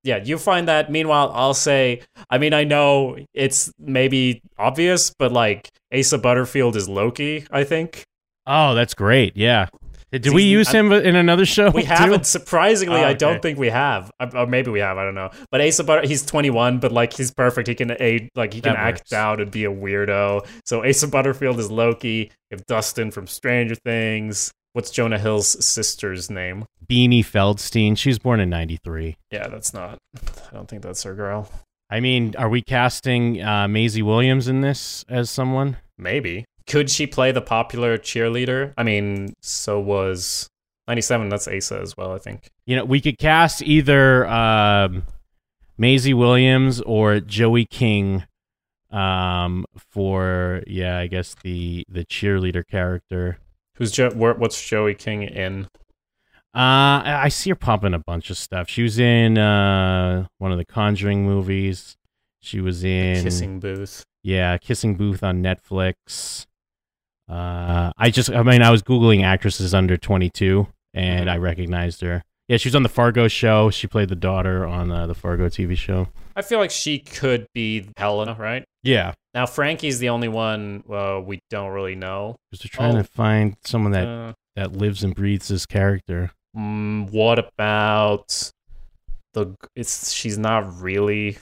[0.03, 0.91] yeah, you find that.
[0.91, 6.87] Meanwhile, I'll say, I mean, I know it's maybe obvious, but like Asa Butterfield is
[6.89, 8.03] Loki, I think.
[8.47, 9.35] Oh, that's great.
[9.37, 9.67] Yeah.
[10.11, 11.69] Did, we use I- him in another show?
[11.69, 11.89] We too?
[11.89, 14.09] haven't, surprisingly, Oh, I don't think we have.
[14.19, 15.29] Uh, Or maybe we have, I don't know.
[15.51, 17.67] But Asa Butter, he's 21, but like he's perfect.
[17.67, 19.13] He can aid, like he can That act works.
[19.13, 20.47] out and be a weirdo.
[20.65, 22.31] So Asa Butterfield is Loki.
[22.49, 24.51] We have Dustin from Stranger Things.
[24.73, 26.65] What's Jonah Hill's sister's name?
[26.89, 27.97] Beanie Feldstein.
[27.97, 29.17] She was born in 93.
[29.31, 31.49] Yeah, that's not, I don't think that's her girl.
[31.89, 35.77] I mean, are we casting uh, Maisie Williams in this as someone?
[35.97, 36.45] Maybe.
[36.67, 38.73] Could she play the popular cheerleader?
[38.77, 40.47] I mean, so was
[40.87, 41.29] 97.
[41.29, 42.49] That's Asa as well, I think.
[42.65, 45.03] You know, we could cast either um,
[45.77, 48.25] Maisie Williams or Joey King
[48.91, 53.39] um, for, yeah, I guess the the cheerleader character.
[53.75, 55.67] Who's jo- what's Joey King in?
[56.55, 58.69] Uh, I see her popping a bunch of stuff.
[58.69, 61.95] She was in uh, one of the Conjuring movies.
[62.41, 64.03] She was in Kissing Booth.
[64.23, 66.45] Yeah, Kissing Booth on Netflix.
[67.29, 71.31] Uh, I just, I mean, I was googling actresses under 22, and Mhm.
[71.31, 72.23] I recognized her.
[72.47, 73.69] Yeah, she was on the Fargo show.
[73.69, 76.07] She played the daughter on uh, the Fargo TV show.
[76.35, 78.65] I feel like she could be Helena, right?
[78.81, 82.37] Yeah, Now Frankie's the only one uh, we don't really know.
[82.49, 83.03] because they're trying Oh.
[83.03, 86.31] to find someone that Uh, that lives and breathes this character.
[86.57, 88.51] Mm, what about
[89.33, 89.55] the?
[89.75, 91.37] It's she's not really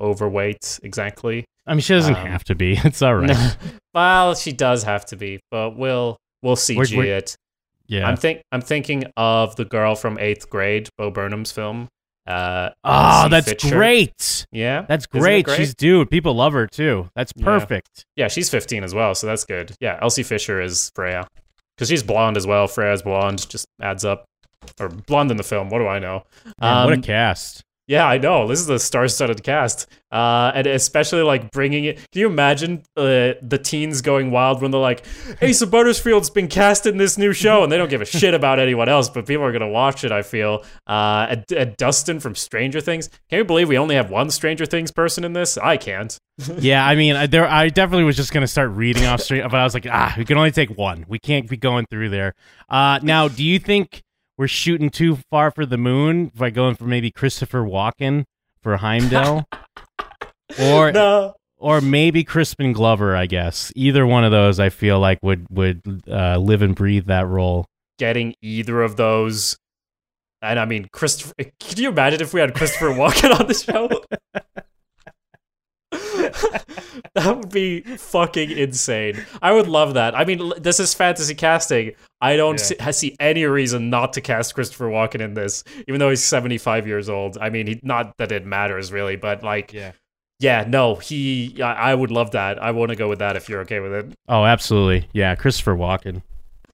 [0.00, 1.44] overweight exactly.
[1.66, 2.78] I mean, she doesn't Um, have to be.
[2.84, 3.56] It's all right.
[3.94, 7.36] well, she does have to be, but we'll we'll CG We're- we're- it.
[7.86, 8.06] yeah.
[8.08, 11.88] I'm think I'm thinking of the girl from Eighth Grade, Bo Burnham's film.
[12.24, 13.74] Uh, oh, that's Fisher.
[13.74, 14.46] great.
[14.52, 15.44] Yeah, That's great.
[15.44, 15.56] great?
[15.56, 16.08] She's dude.
[16.08, 17.08] People love her too.
[17.16, 17.44] That's Yeah.
[17.44, 18.04] perfect.
[18.14, 19.74] yeah, she's 15 as well, so that's good.
[19.80, 21.26] Yeah, Elsie Fisher is Freya
[21.76, 22.68] because she's blonde as well.
[22.68, 24.24] Freya's blonde, just adds up.
[24.80, 25.68] Or blonde in the film.
[25.70, 26.24] What do I know?
[26.60, 27.62] Man, what a Um, cast.
[27.88, 28.46] Yeah, I know.
[28.46, 31.96] This is a star-studded cast, uh, and especially like bringing it.
[32.12, 35.04] Can you imagine uh, the teens going wild when they're like,
[35.42, 38.60] "Asa Butterfield's been cast in this new show," and they don't give a shit about
[38.60, 40.12] anyone else, but people are gonna watch it.
[40.12, 40.64] I feel.
[40.86, 41.34] Uh,
[41.76, 43.08] Dustin from Stranger Things.
[43.28, 45.58] Can you believe we only have one Stranger Things person in this?
[45.58, 46.16] I can't.
[46.58, 47.48] yeah, I mean, there.
[47.48, 50.24] I definitely was just gonna start reading off straight, but I was like, ah, we
[50.24, 51.04] can only take one.
[51.08, 52.32] We can't be going through there.
[52.70, 54.02] Uh, now, do you think?
[54.42, 58.24] We're shooting too far for the moon by going for maybe Christopher Walken
[58.60, 59.46] for Heimdall,
[60.60, 61.34] or no.
[61.58, 63.14] or maybe Crispin Glover.
[63.14, 67.06] I guess either one of those I feel like would would uh, live and breathe
[67.06, 67.66] that role.
[68.00, 69.56] Getting either of those,
[70.42, 71.34] and I mean, Christopher.
[71.60, 73.88] Can you imagine if we had Christopher Walken on the show?
[77.14, 79.24] that would be fucking insane.
[79.40, 80.14] I would love that.
[80.16, 81.92] I mean, this is fantasy casting.
[82.20, 82.90] I don't yeah.
[82.90, 86.86] see, see, any reason not to cast Christopher Walken in this, even though he's 75
[86.86, 87.38] years old.
[87.38, 89.92] I mean, he, not that it matters really, but like, yeah,
[90.38, 91.60] yeah no, he.
[91.60, 92.62] I, I would love that.
[92.62, 94.12] I want to go with that if you're okay with it.
[94.28, 95.08] Oh, absolutely.
[95.12, 96.22] Yeah, Christopher Walken.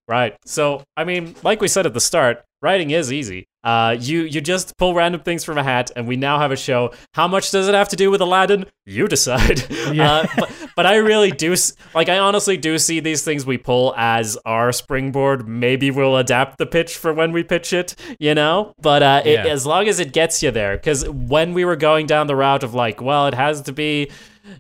[0.07, 0.37] Right.
[0.45, 3.48] So, I mean, like we said at the start, writing is easy.
[3.65, 6.57] Uh, you you just pull random things from a hat, and we now have a
[6.57, 6.93] show.
[7.15, 8.67] How much does it have to do with Aladdin?
[8.87, 9.65] You decide.
[9.89, 10.13] Yeah.
[10.13, 11.55] Uh, but, but I really do
[11.95, 12.11] like.
[12.11, 15.49] I honestly do see these things we pull as our springboard.
[15.49, 18.75] Maybe we'll adapt the pitch for when we pitch it, you know.
[18.79, 19.47] But uh, yeah.
[19.47, 22.63] as long as it gets you there, because when we were going down the route
[22.63, 24.11] of like, well, it has to be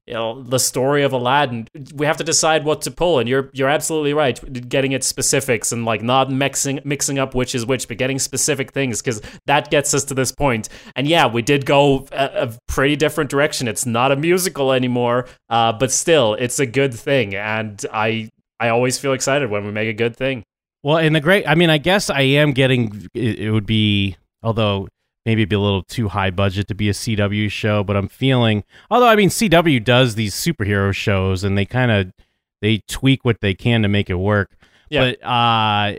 [0.06, 1.68] you know the story of Aladdin.
[1.94, 4.68] We have to decide what to pull, and you're you're absolutely right.
[4.68, 8.72] Getting it specifics and like not mixing mixing up which is which, but getting specific
[8.72, 10.68] things because that gets us to this point.
[10.96, 13.68] And yeah, we did go a, a pretty different direction.
[13.68, 18.30] It's not a musical anymore, uh, but still, it's a good thing, and I
[18.60, 20.42] I always feel excited when we make a good thing.
[20.82, 23.08] Well, in the great, I mean, I guess I am getting.
[23.14, 24.88] It, it would be although
[25.26, 28.08] maybe it'd be a little too high budget to be a CW show, but I'm
[28.08, 32.12] feeling although I mean CW does these superhero shows and they kind of
[32.60, 34.56] they tweak what they can to make it work.
[34.90, 35.12] Yeah.
[35.20, 35.94] But uh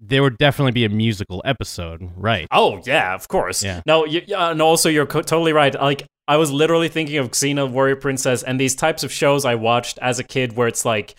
[0.00, 2.48] there would definitely be a musical episode, right?
[2.50, 3.62] Oh yeah, of course.
[3.62, 3.82] Yeah.
[3.86, 5.74] No, you, uh, and also you're co- totally right.
[5.74, 9.56] Like I was literally thinking of Xena Warrior Princess and these types of shows I
[9.56, 11.14] watched as a kid, where it's like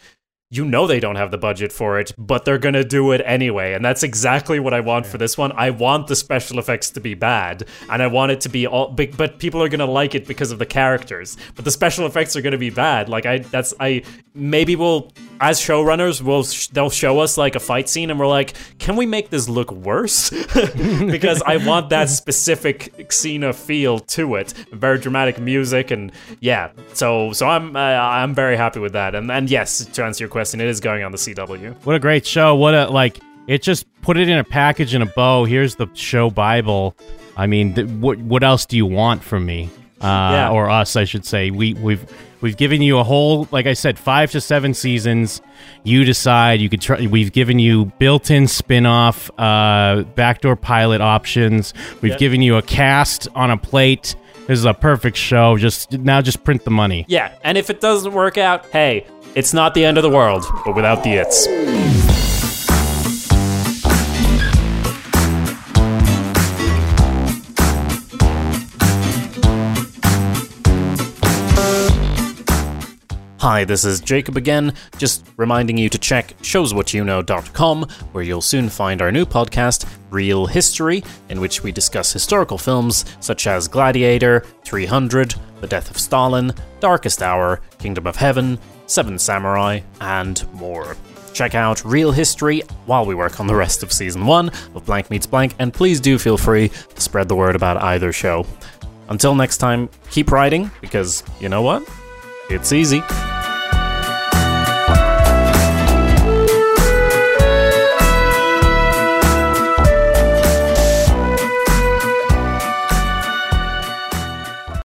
[0.51, 3.21] you know they don't have the budget for it, but they're going to do it
[3.25, 3.73] anyway.
[3.73, 5.11] And that's exactly what I want yeah.
[5.11, 5.53] for this one.
[5.53, 8.89] I want the special effects to be bad, and I want it to be all
[8.89, 11.37] big, but people are going to like it because of the characters.
[11.55, 13.07] But the special effects are going to be bad.
[13.07, 16.43] Like I that's I maybe we'll as showrunners we'll
[16.73, 19.71] they'll show us like a fight scene and we're like, "Can we make this look
[19.71, 20.29] worse?"
[20.75, 24.51] because I want that specific Xena feel to it.
[24.73, 26.71] Very dramatic music and yeah.
[26.91, 29.15] So so I'm uh, I'm very happy with that.
[29.15, 30.59] And and yes, to answer your question question.
[30.59, 31.75] It is going on the CW.
[31.85, 32.55] What a great show!
[32.55, 33.19] What a like.
[33.47, 35.45] It just put it in a package in a bow.
[35.45, 36.95] Here's the show Bible.
[37.37, 39.69] I mean, th- what what else do you want from me?
[40.01, 40.49] Uh, yeah.
[40.49, 41.51] or us, I should say.
[41.51, 42.03] We we've
[42.41, 45.43] we've given you a whole, like I said, five to seven seasons.
[45.83, 46.59] You decide.
[46.59, 47.05] You could try.
[47.05, 51.75] We've given you built-in spin-off, uh, backdoor pilot options.
[52.01, 52.19] We've yep.
[52.19, 54.15] given you a cast on a plate.
[54.47, 55.55] This is a perfect show.
[55.57, 57.05] Just now, just print the money.
[57.07, 59.05] Yeah, and if it doesn't work out, hey,
[59.35, 61.47] it's not the end of the world, but without the its.
[73.39, 79.01] Hi, this is Jacob again, just reminding you to check showswhatyouknow.com, where you'll soon find
[79.01, 85.33] our new podcast, Real History, in which we discuss historical films such as Gladiator, 300,
[85.59, 88.59] The Death of Stalin, Darkest Hour, Kingdom of Heaven,
[88.91, 90.97] Seven Samurai, and more.
[91.31, 95.09] Check out Real History while we work on the rest of Season 1 of Blank
[95.09, 98.45] Meets Blank, and please do feel free to spread the word about either show.
[99.07, 101.87] Until next time, keep writing, because you know what?
[102.49, 103.01] It's easy.